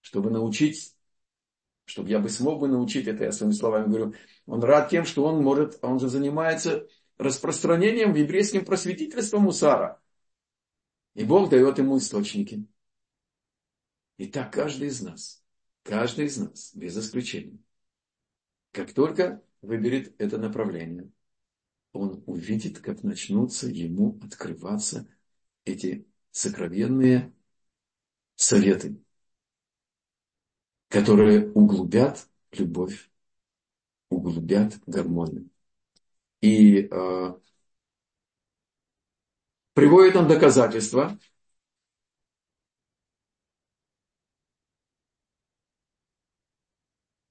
чтобы 0.00 0.30
научить, 0.30 0.94
чтобы 1.84 2.10
я 2.10 2.18
бы 2.18 2.28
смог 2.28 2.60
бы 2.60 2.68
научить, 2.68 3.06
это 3.06 3.24
я 3.24 3.32
своими 3.32 3.54
словами 3.54 3.86
говорю, 3.86 4.14
он 4.46 4.62
рад 4.62 4.90
тем, 4.90 5.04
что 5.04 5.24
он 5.24 5.42
может, 5.42 5.78
он 5.82 6.00
же 6.00 6.08
занимается 6.08 6.86
распространением 7.18 8.14
еврейским 8.14 8.64
просветительством 8.64 9.42
Мусара. 9.42 10.00
И 11.14 11.24
Бог 11.24 11.50
дает 11.50 11.78
ему 11.78 11.98
источники. 11.98 12.66
И 14.16 14.26
так 14.26 14.52
каждый 14.52 14.88
из 14.88 15.00
нас, 15.00 15.42
каждый 15.82 16.26
из 16.26 16.36
нас, 16.36 16.74
без 16.74 16.96
исключения, 16.96 17.58
как 18.70 18.92
только 18.92 19.42
выберет 19.60 20.14
это 20.18 20.38
направление, 20.38 21.10
он 21.92 22.22
увидит, 22.26 22.80
как 22.80 23.02
начнутся 23.02 23.68
ему 23.68 24.18
открываться 24.22 25.06
эти 25.64 26.06
сокровенные 26.30 27.32
советы, 28.34 28.96
которые 30.88 31.50
углубят 31.52 32.28
любовь, 32.52 33.10
углубят 34.08 34.78
гармонию. 34.86 35.48
И 36.40 36.88
э, 36.90 37.34
приводит 39.74 40.16
он 40.16 40.28
доказательства, 40.28 41.18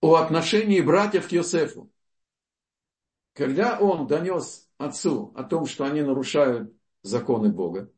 о 0.01 0.15
отношении 0.15 0.81
братьев 0.81 1.27
к 1.27 1.31
Йосефу. 1.31 1.91
Когда 3.33 3.79
он 3.79 4.07
донес 4.07 4.69
отцу 4.77 5.31
о 5.35 5.43
том, 5.43 5.65
что 5.65 5.85
они 5.85 6.01
нарушают 6.01 6.73
законы 7.03 7.49
Бога, 7.49 7.91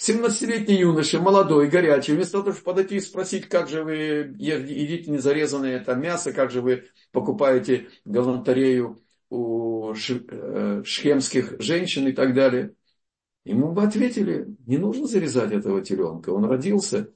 17-летний 0.00 0.76
юноша, 0.76 1.20
молодой, 1.20 1.68
горячий, 1.68 2.12
вместо 2.12 2.38
того, 2.38 2.52
чтобы 2.52 2.64
подойти 2.64 2.96
и 2.96 3.00
спросить, 3.00 3.48
как 3.48 3.68
же 3.68 3.82
вы 3.82 4.32
едите 4.38 5.10
незарезанное 5.10 5.84
там 5.84 6.00
мясо, 6.00 6.32
как 6.32 6.50
же 6.50 6.62
вы 6.62 6.84
покупаете 7.10 7.88
галантерею 8.04 9.02
у 9.28 9.92
э, 9.92 10.82
шхемских 10.84 11.60
женщин? 11.60 12.06
и 12.06 12.12
так 12.12 12.32
далее, 12.32 12.74
ему 13.44 13.72
бы 13.72 13.82
ответили, 13.82 14.46
не 14.66 14.78
нужно 14.78 15.06
зарезать 15.08 15.52
этого 15.52 15.82
теленка, 15.82 16.30
он 16.30 16.44
родился, 16.44 17.12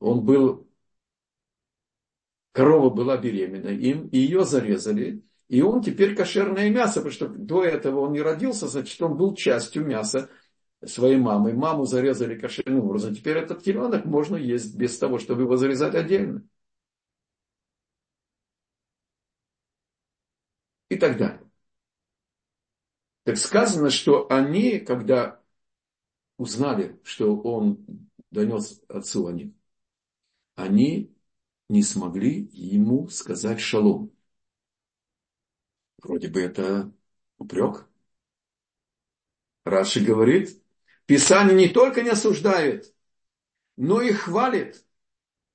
он 0.00 0.24
был, 0.24 0.68
корова 2.52 2.90
была 2.90 3.16
беременна 3.16 3.68
им, 3.68 4.08
и 4.08 4.18
ее 4.18 4.44
зарезали, 4.44 5.22
и 5.48 5.60
он 5.62 5.82
теперь 5.82 6.14
кошерное 6.14 6.70
мясо, 6.70 7.00
потому 7.00 7.12
что 7.12 7.28
до 7.28 7.64
этого 7.64 8.00
он 8.00 8.12
не 8.12 8.22
родился, 8.22 8.68
значит, 8.68 9.00
он 9.02 9.16
был 9.16 9.34
частью 9.34 9.84
мяса 9.84 10.30
своей 10.84 11.16
мамы. 11.16 11.52
Маму 11.52 11.84
зарезали 11.84 12.38
кошерным 12.38 12.84
образом. 12.84 13.14
Теперь 13.14 13.38
этот 13.38 13.62
теленок 13.62 14.04
можно 14.04 14.36
есть 14.36 14.74
без 14.76 14.98
того, 14.98 15.18
чтобы 15.18 15.42
его 15.42 15.56
зарезать 15.56 15.94
отдельно. 15.94 16.42
И 20.88 20.96
так 20.96 21.16
далее. 21.16 21.40
Так 23.24 23.36
сказано, 23.36 23.90
что 23.90 24.26
они, 24.30 24.80
когда 24.80 25.40
узнали, 26.38 26.98
что 27.04 27.36
он 27.36 28.08
донес 28.32 28.82
отцу 28.88 29.26
о 29.28 29.32
них, 29.32 29.52
они 30.54 31.14
не 31.68 31.82
смогли 31.82 32.48
ему 32.52 33.08
сказать 33.08 33.60
шалом. 33.60 34.10
Вроде 35.98 36.28
бы 36.28 36.40
это 36.40 36.92
упрек. 37.38 37.88
Раши 39.64 40.04
говорит, 40.04 40.60
Писание 41.06 41.56
не 41.56 41.68
только 41.68 42.02
не 42.02 42.10
осуждает, 42.10 42.94
но 43.76 44.02
и 44.02 44.12
хвалит. 44.12 44.84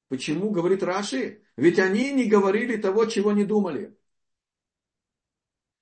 Почему, 0.08 0.52
говорит 0.52 0.84
Раши? 0.84 1.44
Ведь 1.58 1.80
они 1.80 2.14
не 2.14 2.26
говорили 2.30 2.78
того, 2.78 3.06
чего 3.06 3.34
не 3.34 3.44
думали. 3.44 3.98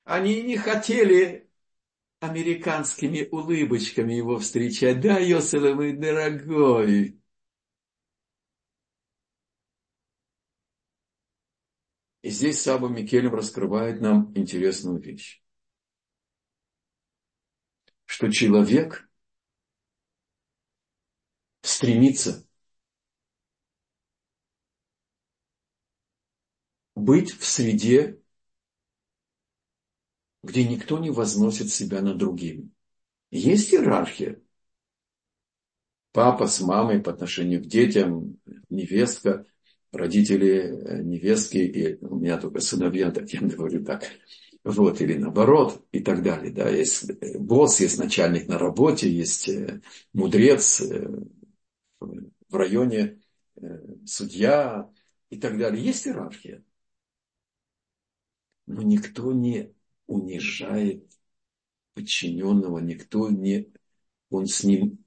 Они 0.04 0.41
не 0.41 0.58
хотели 0.58 1.45
американскими 2.30 3.28
улыбочками 3.32 4.14
его 4.14 4.40
встречать. 4.40 5.02
Да, 5.02 5.20
Йосиф, 5.20 5.62
мой 5.76 5.94
дорогой. 5.94 7.20
И 12.24 12.30
здесь 12.30 12.62
Саба 12.62 12.90
Микелем 12.90 13.36
раскрывает 13.36 14.02
нам 14.02 14.32
интересную 14.36 15.00
вещь. 15.00 15.42
Что 18.06 18.32
человек 18.32 19.08
стремится 21.62 22.46
быть 26.96 27.32
в 27.32 27.46
среде, 27.46 28.20
где 30.46 30.64
никто 30.64 31.00
не 31.00 31.10
возносит 31.10 31.70
себя 31.70 32.02
над 32.02 32.18
другими. 32.18 32.70
Есть 33.32 33.74
иерархия. 33.74 34.41
Папа 36.12 36.48
с 36.48 36.62
мамой 36.62 37.02
по 37.02 37.12
отношению 37.12 37.62
к 37.62 37.68
детям, 37.68 38.38
невестка, 38.70 39.46
родители 39.91 41.02
невестки, 41.04 41.58
и 41.58 41.98
у 42.06 42.16
меня 42.16 42.38
только 42.38 42.62
сыновья, 42.62 43.12
так 43.12 43.30
я 43.30 43.41
говорю 43.41 43.84
так, 43.84 44.04
вот, 44.64 45.02
или 45.02 45.18
наоборот, 45.18 45.86
и 45.91 46.00
так 46.00 46.24
далее. 46.24 46.52
Да. 46.52 46.70
Есть 46.70 47.12
босс, 47.38 47.80
есть 47.80 48.00
начальник 48.00 48.48
на 48.48 48.58
работе, 48.58 49.12
есть 49.12 49.50
э, 49.50 49.82
мудрец, 50.14 50.82
э, 50.82 51.08
в 52.00 52.56
районе 52.56 53.22
э, 53.58 53.62
судья 54.06 54.89
и 55.30 55.38
так 55.38 55.58
далее. 55.58 55.84
Есть 55.84 56.08
иерархия. 56.08 56.64
Но 58.68 58.82
никто 58.82 59.32
не 59.34 59.75
унижает 60.08 61.10
подчиненного, 61.93 62.80
никто 62.80 63.30
не, 63.30 63.72
он 64.30 64.47
с 64.47 64.64
ним 64.64 65.03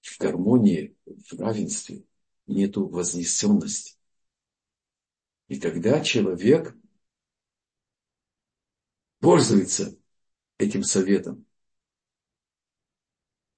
в 0.00 0.18
гармонии, 0.18 0.96
в 1.04 1.32
равенстве, 1.38 2.04
нету 2.46 2.86
вознесенности. 2.86 3.96
И 5.48 5.58
тогда 5.58 6.00
человек 6.00 6.76
пользуется 9.20 9.96
этим 10.58 10.82
советом. 10.82 11.46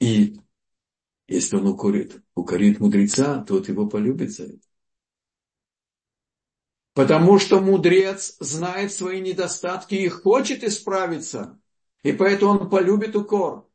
И 0.00 0.36
если 1.26 1.56
он 1.56 1.66
укорит, 1.66 2.22
укорит 2.34 2.80
мудреца, 2.80 3.42
тот 3.44 3.68
его 3.68 3.88
полюбит 3.88 4.32
за 4.32 4.44
это. 4.44 4.67
Потому 6.98 7.38
что 7.38 7.60
мудрец 7.60 8.36
знает 8.40 8.92
свои 8.92 9.20
недостатки 9.20 9.94
и 9.94 10.08
хочет 10.08 10.64
исправиться. 10.64 11.56
И 12.02 12.10
поэтому 12.10 12.58
он 12.58 12.68
полюбит 12.68 13.14
укор, 13.14 13.70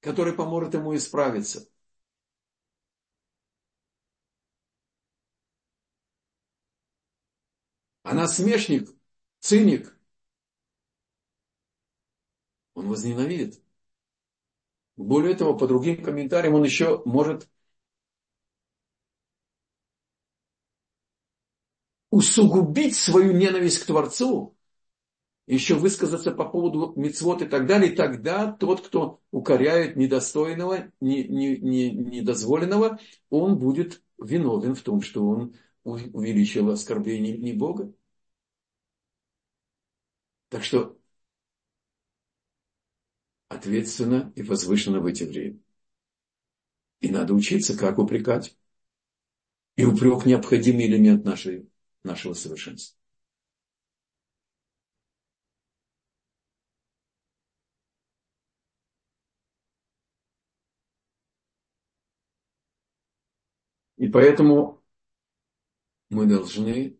который 0.00 0.34
поможет 0.34 0.74
ему 0.74 0.94
исправиться. 0.94 1.66
А 8.02 8.12
насмешник, 8.12 8.90
циник, 9.40 9.98
он 12.74 12.88
возненавидит. 12.88 13.58
Более 14.98 15.34
того, 15.34 15.56
по 15.56 15.66
другим 15.66 16.04
комментариям 16.04 16.56
он 16.56 16.64
еще 16.64 17.00
может 17.06 17.48
усугубить 22.10 22.96
свою 22.96 23.32
ненависть 23.32 23.80
к 23.80 23.86
Творцу, 23.86 24.56
еще 25.46 25.74
высказаться 25.74 26.30
по 26.30 26.44
поводу 26.44 26.92
мецвод 26.96 27.40
и 27.42 27.46
так 27.46 27.66
далее, 27.66 27.94
тогда 27.94 28.52
тот, 28.52 28.86
кто 28.86 29.22
укоряет 29.30 29.96
недостойного, 29.96 30.92
не, 31.00 31.26
не, 31.26 31.56
не, 31.56 31.90
недозволенного, 31.90 33.00
он 33.30 33.58
будет 33.58 34.02
виновен 34.18 34.74
в 34.74 34.82
том, 34.82 35.00
что 35.00 35.26
он 35.26 35.56
увеличил 35.84 36.70
оскорбление 36.70 37.38
не 37.38 37.54
Бога. 37.54 37.92
Так 40.50 40.64
что 40.64 40.98
ответственно 43.48 44.32
и 44.36 44.42
возвышенно 44.42 45.06
эти 45.08 45.24
время. 45.24 45.58
И 47.00 47.10
надо 47.10 47.32
учиться, 47.32 47.76
как 47.76 47.98
упрекать. 47.98 48.56
И 49.76 49.84
упрек 49.84 50.26
необходимый 50.26 50.86
элемент 50.86 51.24
нашей, 51.24 51.68
нашего 52.08 52.34
совершенства. 52.34 52.98
И 63.98 64.08
поэтому 64.08 64.82
мы 66.10 66.26
должны 66.26 66.98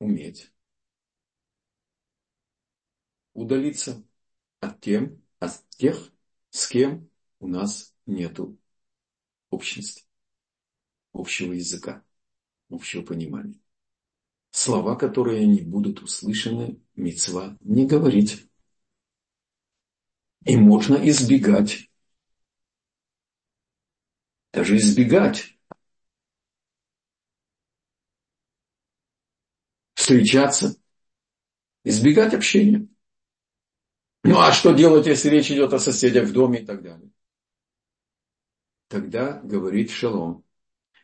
уметь 0.00 0.52
удалиться 3.34 4.02
от, 4.60 4.80
тем, 4.80 5.22
от 5.40 5.68
тех, 5.70 6.12
с 6.50 6.68
кем 6.68 7.10
у 7.40 7.48
нас 7.48 7.94
нету 8.06 8.58
общности, 9.50 10.04
общего 11.14 11.54
языка, 11.54 12.04
общего 12.70 13.02
понимания. 13.02 13.60
Слова, 14.54 14.94
которые 14.94 15.48
не 15.48 15.62
будут 15.62 16.00
услышаны, 16.00 16.80
мецва 16.94 17.58
не 17.60 17.86
говорить. 17.86 18.46
И 20.44 20.56
можно 20.56 20.94
избегать. 21.08 21.90
Даже 24.52 24.76
избегать. 24.76 25.58
Встречаться. 29.94 30.76
Избегать 31.82 32.32
общения. 32.32 32.86
Ну 34.22 34.38
а 34.38 34.52
что 34.52 34.72
делать, 34.72 35.08
если 35.08 35.30
речь 35.30 35.50
идет 35.50 35.72
о 35.72 35.80
соседях 35.80 36.28
в 36.28 36.32
доме 36.32 36.62
и 36.62 36.64
так 36.64 36.80
далее? 36.80 37.10
Тогда 38.86 39.40
говорит 39.42 39.90
шалом. 39.90 40.44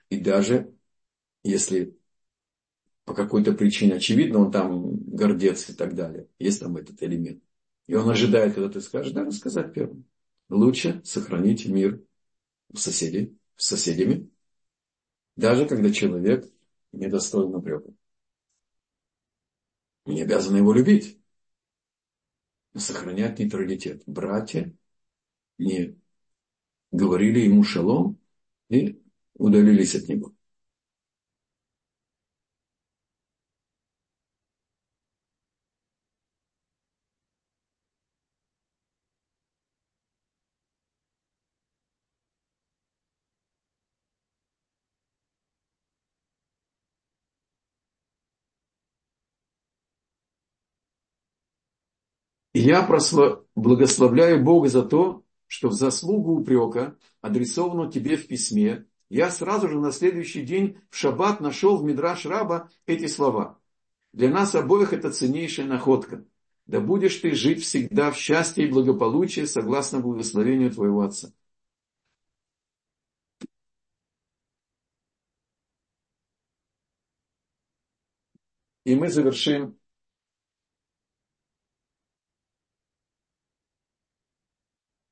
И 0.08 0.20
даже 0.20 0.72
если 1.42 1.99
по 3.10 3.16
какой-то 3.16 3.52
причине 3.54 3.94
очевидно, 3.94 4.38
он 4.38 4.52
там 4.52 4.94
гордец 4.98 5.68
и 5.68 5.74
так 5.74 5.96
далее. 5.96 6.28
Есть 6.38 6.60
там 6.60 6.76
этот 6.76 7.02
элемент. 7.02 7.42
И 7.88 7.94
он 7.96 8.08
ожидает, 8.08 8.54
когда 8.54 8.68
ты 8.68 8.80
скажешь, 8.80 9.10
да, 9.10 9.24
рассказать 9.24 9.74
первым. 9.74 10.04
Лучше 10.48 11.02
сохранить 11.02 11.66
мир 11.66 12.00
у 12.68 12.76
соседей, 12.76 13.36
с 13.56 13.66
соседями, 13.66 14.30
даже 15.34 15.66
когда 15.66 15.90
человек 15.90 16.48
недостоин 16.92 17.50
напрека. 17.50 17.92
Мы 20.04 20.14
не 20.14 20.22
обязаны 20.22 20.58
его 20.58 20.72
любить, 20.72 21.18
сохранять 22.76 23.40
нейтралитет. 23.40 24.04
Братья 24.06 24.72
не 25.58 25.98
говорили 26.92 27.40
ему 27.40 27.64
шалом 27.64 28.20
и 28.68 29.02
удалились 29.34 29.96
от 29.96 30.06
него. 30.06 30.32
Я 52.60 52.86
благословляю 53.54 54.44
Бога 54.44 54.68
за 54.68 54.82
то, 54.82 55.24
что 55.46 55.68
в 55.68 55.72
заслугу 55.72 56.40
упрека, 56.40 56.96
адресованного 57.20 57.90
тебе 57.90 58.16
в 58.16 58.28
письме, 58.28 58.86
я 59.08 59.30
сразу 59.30 59.68
же 59.68 59.80
на 59.80 59.90
следующий 59.90 60.42
день 60.42 60.78
в 60.90 60.96
шаббат 60.96 61.40
нашел 61.40 61.76
в 61.76 61.84
Мидраш 61.84 62.26
Раба 62.26 62.68
эти 62.86 63.06
слова. 63.06 63.58
Для 64.12 64.28
нас 64.28 64.54
обоих 64.54 64.92
это 64.92 65.10
ценнейшая 65.10 65.66
находка. 65.66 66.24
Да 66.66 66.80
будешь 66.80 67.16
ты 67.16 67.34
жить 67.34 67.62
всегда 67.62 68.12
в 68.12 68.16
счастье 68.16 68.64
и 68.66 68.70
благополучии, 68.70 69.44
согласно 69.46 70.00
благословению 70.00 70.70
твоего 70.70 71.02
Отца. 71.02 71.32
И 78.84 78.94
мы 78.94 79.08
завершим 79.08 79.79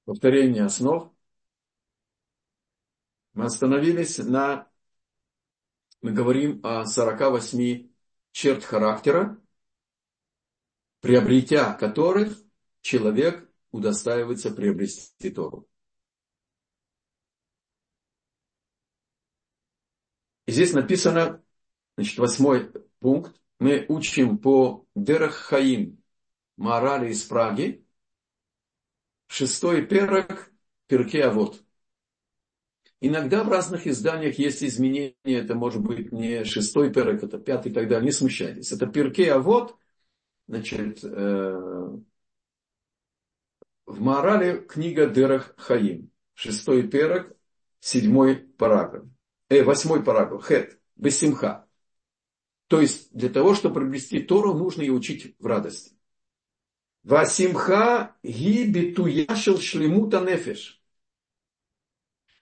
повторение 0.08 0.64
основ. 0.64 1.14
Мы 3.34 3.44
остановились 3.44 4.16
на, 4.16 4.66
мы 6.00 6.12
говорим 6.12 6.64
о 6.64 6.86
48 6.86 7.90
черт 8.32 8.64
характера, 8.64 9.38
приобретя 11.00 11.74
которых 11.74 12.38
человек 12.80 13.52
удостаивается 13.70 14.50
приобрести 14.50 15.28
Тору. 15.28 15.68
И 20.46 20.52
здесь 20.52 20.72
написано, 20.72 21.44
значит, 21.98 22.16
восьмой 22.16 22.72
пункт. 23.00 23.38
Мы 23.58 23.84
учим 23.90 24.38
по 24.38 24.86
Дерах 24.94 25.34
Хаим 25.34 26.02
Морали 26.56 27.10
из 27.10 27.24
Праги, 27.24 27.86
шестой 29.28 29.86
перок 29.86 30.50
Перке 30.88 31.24
Авод. 31.24 31.62
Иногда 33.00 33.44
в 33.44 33.48
разных 33.48 33.86
изданиях 33.86 34.38
есть 34.38 34.64
изменения, 34.64 35.14
это 35.24 35.54
может 35.54 35.82
быть 35.82 36.10
не 36.10 36.44
шестой 36.44 36.92
перок, 36.92 37.22
это 37.22 37.38
пятый 37.38 37.70
и 37.70 37.74
так 37.74 37.88
далее, 37.88 38.06
не 38.06 38.12
смущайтесь. 38.12 38.72
Это 38.72 38.88
Перке 38.88 39.32
Авод, 39.32 39.76
значит, 40.48 41.04
э, 41.04 41.90
в 43.86 44.00
Морале 44.00 44.62
книга 44.62 45.06
Дерах 45.06 45.54
Хаим, 45.58 46.10
шестой 46.34 46.88
перок, 46.88 47.36
седьмой 47.78 48.36
параграф, 48.36 49.04
э, 49.48 49.62
восьмой 49.62 50.02
параграф, 50.02 50.44
хет, 50.44 50.80
бессимха. 50.96 51.68
То 52.66 52.80
есть 52.80 53.12
для 53.12 53.28
того, 53.28 53.54
чтобы 53.54 53.76
приобрести 53.76 54.20
Тору, 54.20 54.54
нужно 54.54 54.82
ее 54.82 54.92
учить 54.92 55.36
в 55.38 55.46
радости. 55.46 55.97
Васимха 57.04 58.16
ги 58.22 58.64
битуяшил 58.64 59.60
шлемута 59.60 60.20
нефеш. 60.20 60.82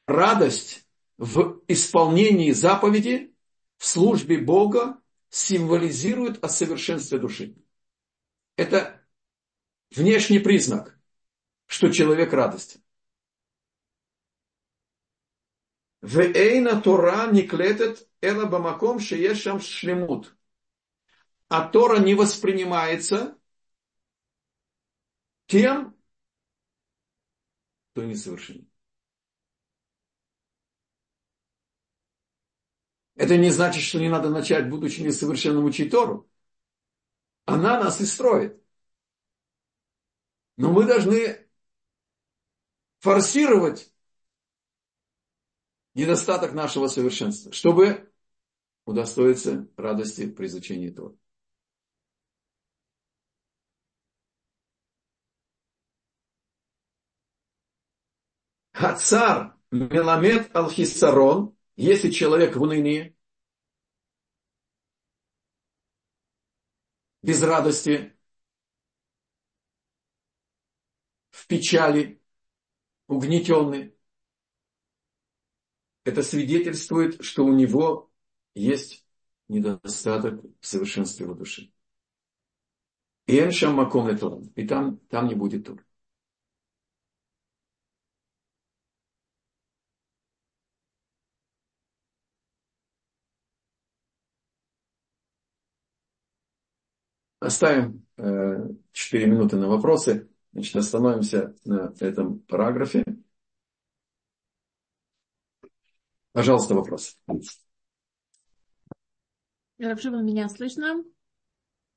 Радость 0.06 0.86
в 1.18 1.62
исполнении 1.68 2.52
заповеди, 2.52 3.34
в 3.76 3.86
службе 3.86 4.38
Бога 4.38 5.00
символизирует 5.28 6.42
о 6.44 6.48
совершенстве 6.48 7.18
души. 7.18 7.56
Это 8.56 9.06
внешний 9.90 10.38
признак, 10.38 10.98
что 11.66 11.90
человек 11.92 12.32
радостен. 12.32 12.82
Вейна 16.02 16.80
Тора 16.80 17.26
не 17.32 17.42
клетет 17.42 18.08
эла 18.20 18.46
бамаком 18.46 19.00
шлемут. 19.00 20.36
А 21.48 21.68
Тора 21.68 21.98
не 21.98 22.14
воспринимается 22.14 23.35
тем, 25.46 25.96
кто 27.92 28.04
несовершенен. 28.04 28.68
Это 33.14 33.38
не 33.38 33.50
значит, 33.50 33.82
что 33.82 33.98
не 33.98 34.10
надо 34.10 34.28
начать, 34.28 34.68
будучи 34.68 35.00
несовершенным, 35.00 35.64
учить 35.64 35.90
Тору. 35.90 36.28
Она 37.46 37.82
нас 37.82 38.00
и 38.00 38.06
строит. 38.06 38.62
Но 40.58 40.72
мы 40.72 40.84
должны 40.84 41.46
форсировать 42.98 43.92
недостаток 45.94 46.52
нашего 46.52 46.88
совершенства, 46.88 47.52
чтобы 47.52 48.12
удостоиться 48.84 49.68
радости 49.76 50.28
при 50.28 50.46
изучении 50.46 50.90
Торы. 50.90 51.16
Хацар 58.76 59.56
Меламед 59.70 60.54
Алхисарон, 60.54 61.56
если 61.76 62.10
человек 62.10 62.56
в 62.56 62.60
унынии, 62.62 63.16
без 67.22 67.42
радости, 67.42 68.14
в 71.30 71.46
печали, 71.46 72.20
угнетенный, 73.06 73.96
это 76.04 76.22
свидетельствует, 76.22 77.24
что 77.24 77.46
у 77.46 77.54
него 77.54 78.12
есть 78.54 79.06
недостаток 79.48 80.44
в 80.60 80.66
совершенстве 80.66 81.24
его 81.24 81.34
души. 81.34 81.72
И 83.26 83.38
эншам 83.40 83.80
и 84.54 84.66
там, 84.66 84.98
там 85.08 85.28
не 85.28 85.34
будет 85.34 85.64
тур. 85.64 85.85
Оставим 97.46 98.04
4 98.16 99.24
э, 99.24 99.26
минуты 99.28 99.56
на 99.56 99.68
вопросы. 99.68 100.28
Значит, 100.52 100.76
остановимся 100.76 101.54
на 101.64 101.94
этом 102.00 102.40
параграфе. 102.40 103.04
Пожалуйста, 106.32 106.74
вопрос. 106.74 107.16
Равшива, 109.78 110.16
меня 110.22 110.48
слышно? 110.48 111.04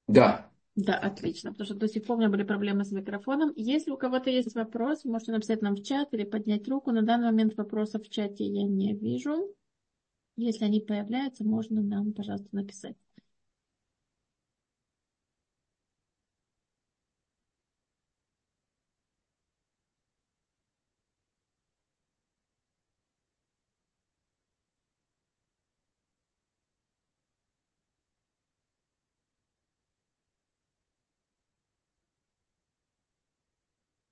Да. 0.08 0.52
Да, 0.76 0.96
отлично, 0.96 1.52
потому 1.52 1.66
что 1.66 1.76
до 1.76 1.88
сих 1.88 2.06
пор 2.06 2.18
у 2.18 2.20
меня 2.20 2.30
были 2.30 2.44
проблемы 2.44 2.86
с 2.86 2.92
микрофоном. 2.92 3.52
Если 3.56 3.90
у 3.90 3.98
кого-то 3.98 4.30
есть 4.30 4.54
вопрос, 4.54 5.04
можете 5.04 5.32
написать 5.32 5.64
нам 5.64 5.76
в 5.76 5.84
чат 5.84 6.14
или 6.14 6.26
поднять 6.26 6.68
руку. 6.68 6.92
На 6.92 7.02
данный 7.02 7.26
момент 7.26 7.58
вопросов 7.58 8.04
в 8.04 8.10
чате 8.10 8.46
я 8.46 8.64
не 8.64 8.94
вижу. 8.94 9.56
Если 10.36 10.64
они 10.64 10.80
появляются, 10.80 11.44
можно 11.44 11.82
нам, 11.82 12.14
пожалуйста, 12.14 12.48
написать. 12.52 12.96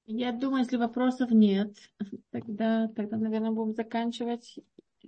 Я 0.08 0.32
думаю, 0.32 0.64
если 0.64 0.78
вопросов 0.78 1.32
нет, 1.32 1.76
тогда, 2.32 2.88
тогда, 2.95 3.18
наверное, 3.18 3.51
будем 3.51 3.74
заканчивать. 3.74 4.58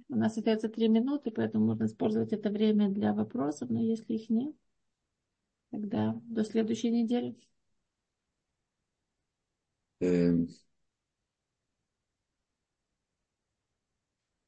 У 0.09 0.15
нас 0.15 0.37
остается 0.37 0.69
три 0.69 0.87
минуты, 0.89 1.31
поэтому 1.31 1.65
можно 1.65 1.85
использовать 1.85 2.33
это 2.33 2.49
время 2.49 2.89
для 2.89 3.13
вопросов, 3.13 3.69
но 3.69 3.81
если 3.81 4.13
их 4.15 4.29
нет, 4.29 4.55
тогда 5.71 6.19
до 6.25 6.43
следующей 6.43 6.91
недели. 6.91 7.35
Эм. 10.01 10.47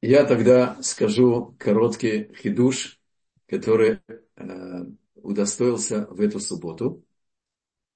Я 0.02 0.26
тогда 0.26 0.82
скажу 0.82 1.56
короткий 1.60 2.34
хидуш, 2.36 3.00
который 3.48 4.00
э, 4.36 4.86
удостоился 5.16 6.08
в 6.08 6.20
эту 6.22 6.40
субботу. 6.40 7.04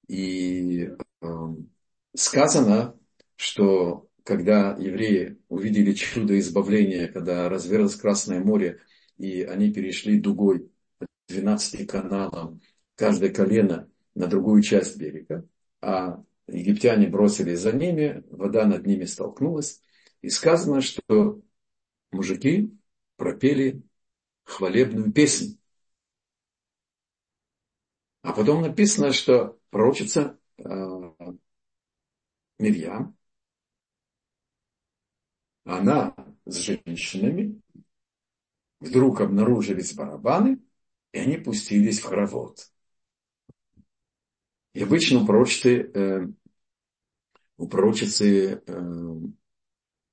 И 0.08 0.88
э, 1.20 1.26
сказано, 2.16 2.98
что 3.36 4.08
когда 4.24 4.76
евреи 4.76 5.38
увидели 5.48 5.92
чудо 5.92 6.38
избавления, 6.38 7.08
когда 7.08 7.48
разверзлось 7.48 7.96
Красное 7.96 8.40
море, 8.40 8.80
и 9.18 9.42
они 9.42 9.72
перешли 9.72 10.20
дугой 10.20 10.70
12 11.28 11.86
каналом, 11.86 12.60
каждое 12.96 13.30
колено 13.30 13.88
на 14.14 14.26
другую 14.26 14.62
часть 14.62 14.96
берега, 14.96 15.46
а 15.80 16.22
египтяне 16.48 17.08
бросили 17.08 17.54
за 17.54 17.72
ними, 17.72 18.24
вода 18.30 18.66
над 18.66 18.86
ними 18.86 19.04
столкнулась, 19.04 19.80
и 20.22 20.28
сказано, 20.28 20.80
что 20.80 21.40
мужики 22.10 22.76
пропели 23.16 23.82
хвалебную 24.44 25.12
песню. 25.12 25.56
А 28.22 28.32
потом 28.32 28.62
написано, 28.62 29.12
что 29.12 29.58
пророчица 29.70 30.38
э, 30.58 30.64
Мирьям, 32.58 33.16
она 35.64 36.14
с 36.44 36.56
женщинами, 36.56 37.60
вдруг 38.80 39.20
обнаружились 39.20 39.94
барабаны, 39.94 40.60
и 41.12 41.18
они 41.18 41.36
пустились 41.38 42.00
в 42.00 42.04
хоровод. 42.04 42.70
И 44.74 44.82
обычно 44.82 45.22
у 45.22 45.26
пророчицы, 45.26 45.90
э, 45.92 46.26
у 47.56 47.68
пророчицы 47.68 48.62
э, 48.66 49.14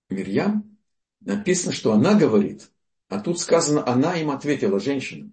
Мирьям 0.10 0.78
написано, 1.20 1.74
что 1.74 1.94
она 1.94 2.18
говорит, 2.18 2.72
а 3.10 3.20
тут 3.20 3.39
сказано, 3.39 3.86
она 3.86 4.18
им 4.20 4.32
ответила, 4.32 4.80
женщина. 4.80 5.32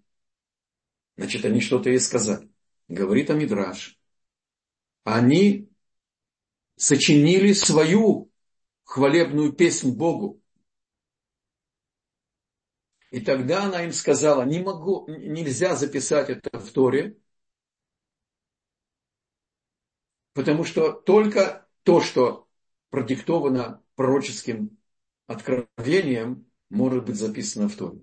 Значит, 1.17 1.45
они 1.45 1.61
что-то 1.61 1.91
ей 1.91 2.01
сказали. 2.01 2.51
Говорит 2.89 3.31
о 3.31 3.35
Мидраш. 3.35 3.99
Они 5.05 5.70
сочинили 6.81 7.53
свою 7.53 8.33
хвалебную 8.85 9.53
песнь 9.53 9.93
Богу. 9.95 10.41
И 13.11 13.21
тогда 13.21 13.65
она 13.65 13.85
им 13.85 13.93
сказала, 13.93 14.45
не 14.45 14.61
могу, 14.61 15.07
нельзя 15.07 15.77
записать 15.77 16.31
это 16.31 16.59
в 16.59 16.73
Торе, 16.73 17.19
потому 20.33 20.65
что 20.65 20.93
только 20.93 21.69
то, 21.83 22.01
что 22.01 22.49
продиктовано 22.89 23.85
пророческим 23.95 24.79
откровением, 25.27 26.51
может 26.71 27.05
быть 27.05 27.17
записано 27.17 27.69
в 27.69 27.77
Торе. 27.77 28.01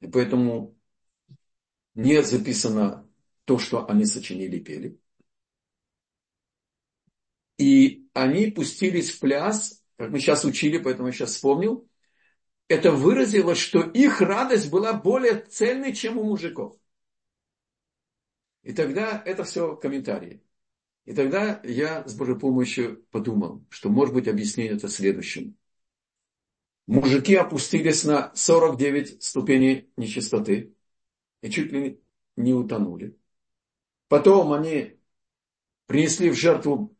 И 0.00 0.06
поэтому 0.06 0.78
не 1.94 2.22
записано 2.22 3.06
то, 3.44 3.58
что 3.58 3.86
они 3.86 4.06
сочинили 4.06 4.56
и 4.56 4.64
пели. 4.64 5.01
И 7.62 8.08
они 8.12 8.48
пустились 8.48 9.12
в 9.12 9.20
пляс, 9.20 9.84
как 9.96 10.10
мы 10.10 10.18
сейчас 10.18 10.44
учили, 10.44 10.78
поэтому 10.78 11.06
я 11.06 11.12
сейчас 11.12 11.34
вспомнил. 11.34 11.88
Это 12.66 12.90
выразило, 12.90 13.54
что 13.54 13.82
их 13.82 14.20
радость 14.20 14.68
была 14.68 14.92
более 14.94 15.36
цельной, 15.42 15.94
чем 15.94 16.18
у 16.18 16.24
мужиков. 16.24 16.76
И 18.64 18.72
тогда 18.72 19.22
это 19.24 19.44
все 19.44 19.76
комментарии. 19.76 20.42
И 21.04 21.14
тогда 21.14 21.60
я 21.62 22.04
с 22.04 22.16
Божьей 22.16 22.36
помощью 22.36 23.04
подумал, 23.12 23.64
что 23.68 23.90
может 23.90 24.12
быть 24.12 24.26
объяснение 24.26 24.74
это 24.74 24.88
следующим. 24.88 25.56
Мужики 26.88 27.36
опустились 27.36 28.02
на 28.02 28.34
49 28.34 29.22
ступеней 29.22 29.88
нечистоты 29.96 30.74
и 31.42 31.48
чуть 31.48 31.70
ли 31.70 32.02
не 32.34 32.54
утонули. 32.54 33.16
Потом 34.08 34.52
они 34.52 34.98
принесли 35.86 36.28
в 36.28 36.34
жертву 36.34 36.96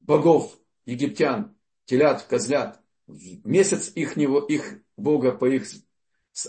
богов 0.00 0.58
египтян, 0.84 1.56
телят, 1.84 2.22
козлят, 2.22 2.80
месяц 3.06 3.92
их, 3.94 4.16
него, 4.16 4.40
их 4.40 4.82
бога 4.96 5.32
по 5.32 5.46
их 5.46 5.66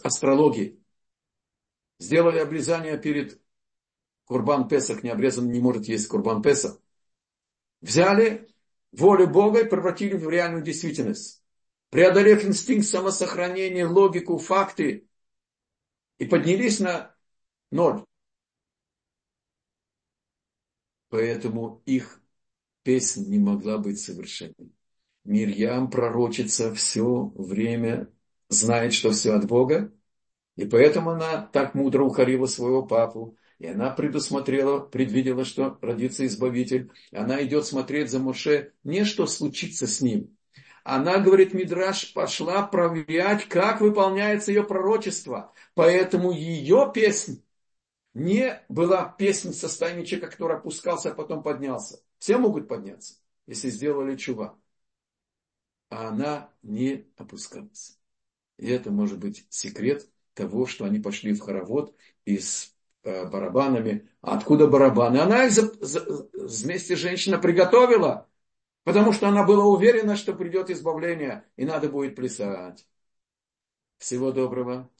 астрологии. 0.03 0.83
Сделали 1.99 2.39
обрезание 2.39 2.97
перед 2.97 3.41
Курбан 4.25 4.67
Песах, 4.67 5.03
не 5.03 5.09
обрезан 5.09 5.51
не 5.51 5.59
может 5.59 5.85
есть 5.85 6.07
Курбан 6.07 6.41
Песах. 6.41 6.79
Взяли 7.81 8.47
волю 8.91 9.27
Бога 9.27 9.61
и 9.61 9.69
превратили 9.69 10.15
в 10.15 10.29
реальную 10.29 10.63
действительность. 10.63 11.43
Преодолев 11.89 12.45
инстинкт 12.45 12.87
самосохранения, 12.87 13.87
логику, 13.87 14.37
факты, 14.37 15.09
и 16.17 16.25
поднялись 16.25 16.79
на 16.79 17.15
ноль. 17.71 18.05
Поэтому 21.09 21.81
их 21.85 22.20
песня 22.83 23.25
не 23.25 23.39
могла 23.39 23.77
быть 23.77 23.99
совершенной. 23.99 24.71
Мирьям, 25.23 25.89
пророчица, 25.89 26.73
все 26.73 27.31
время 27.35 28.09
знает, 28.49 28.93
что 28.93 29.11
все 29.11 29.33
от 29.33 29.45
Бога, 29.45 29.93
и 30.55 30.65
поэтому 30.65 31.11
она 31.11 31.49
так 31.53 31.75
мудро 31.75 32.03
укорила 32.03 32.45
своего 32.45 32.83
папу, 32.83 33.37
и 33.59 33.67
она 33.67 33.91
предусмотрела, 33.91 34.79
предвидела, 34.79 35.45
что 35.45 35.77
родится 35.81 36.25
Избавитель. 36.25 36.91
Она 37.13 37.43
идет 37.43 37.65
смотреть 37.65 38.09
за 38.09 38.19
Моше, 38.19 38.73
не 38.83 39.05
что 39.05 39.27
случится 39.27 39.85
с 39.85 40.01
ним. 40.01 40.35
Она, 40.83 41.19
говорит 41.19 41.53
Мидраш, 41.53 42.11
пошла 42.13 42.63
проверять, 42.63 43.47
как 43.47 43.81
выполняется 43.81 44.51
ее 44.51 44.63
пророчество. 44.63 45.53
Поэтому 45.75 46.31
ее 46.31 46.91
песня 46.93 47.37
не 48.15 48.61
была 48.67 49.15
песня 49.17 49.51
в 49.51 49.55
человека, 49.55 50.27
который 50.27 50.57
опускался, 50.57 51.11
а 51.11 51.13
потом 51.13 51.43
поднялся. 51.43 51.99
Все 52.21 52.37
могут 52.37 52.67
подняться, 52.67 53.15
если 53.47 53.71
сделали 53.71 54.15
чува. 54.15 54.55
А 55.89 56.09
она 56.09 56.53
не 56.61 57.07
опускалась. 57.17 57.99
И 58.57 58.69
это 58.69 58.91
может 58.91 59.17
быть 59.17 59.47
секрет 59.49 60.07
того, 60.35 60.67
что 60.67 60.85
они 60.85 60.99
пошли 60.99 61.33
в 61.33 61.39
хоровод 61.39 61.97
и 62.25 62.37
с 62.37 62.75
э, 63.01 63.25
барабанами. 63.27 64.07
А 64.21 64.37
откуда 64.37 64.67
барабаны? 64.67 65.17
Она 65.17 65.47
их 65.47 65.51
за, 65.51 65.73
за, 65.83 66.29
вместе 66.33 66.95
женщина 66.95 67.39
приготовила, 67.39 68.29
потому 68.83 69.13
что 69.13 69.27
она 69.27 69.43
была 69.43 69.65
уверена, 69.65 70.15
что 70.15 70.35
придет 70.35 70.69
избавление, 70.69 71.49
и 71.55 71.65
надо 71.65 71.89
будет 71.89 72.15
плясать. 72.15 72.87
Всего 73.97 74.31
доброго. 74.31 74.91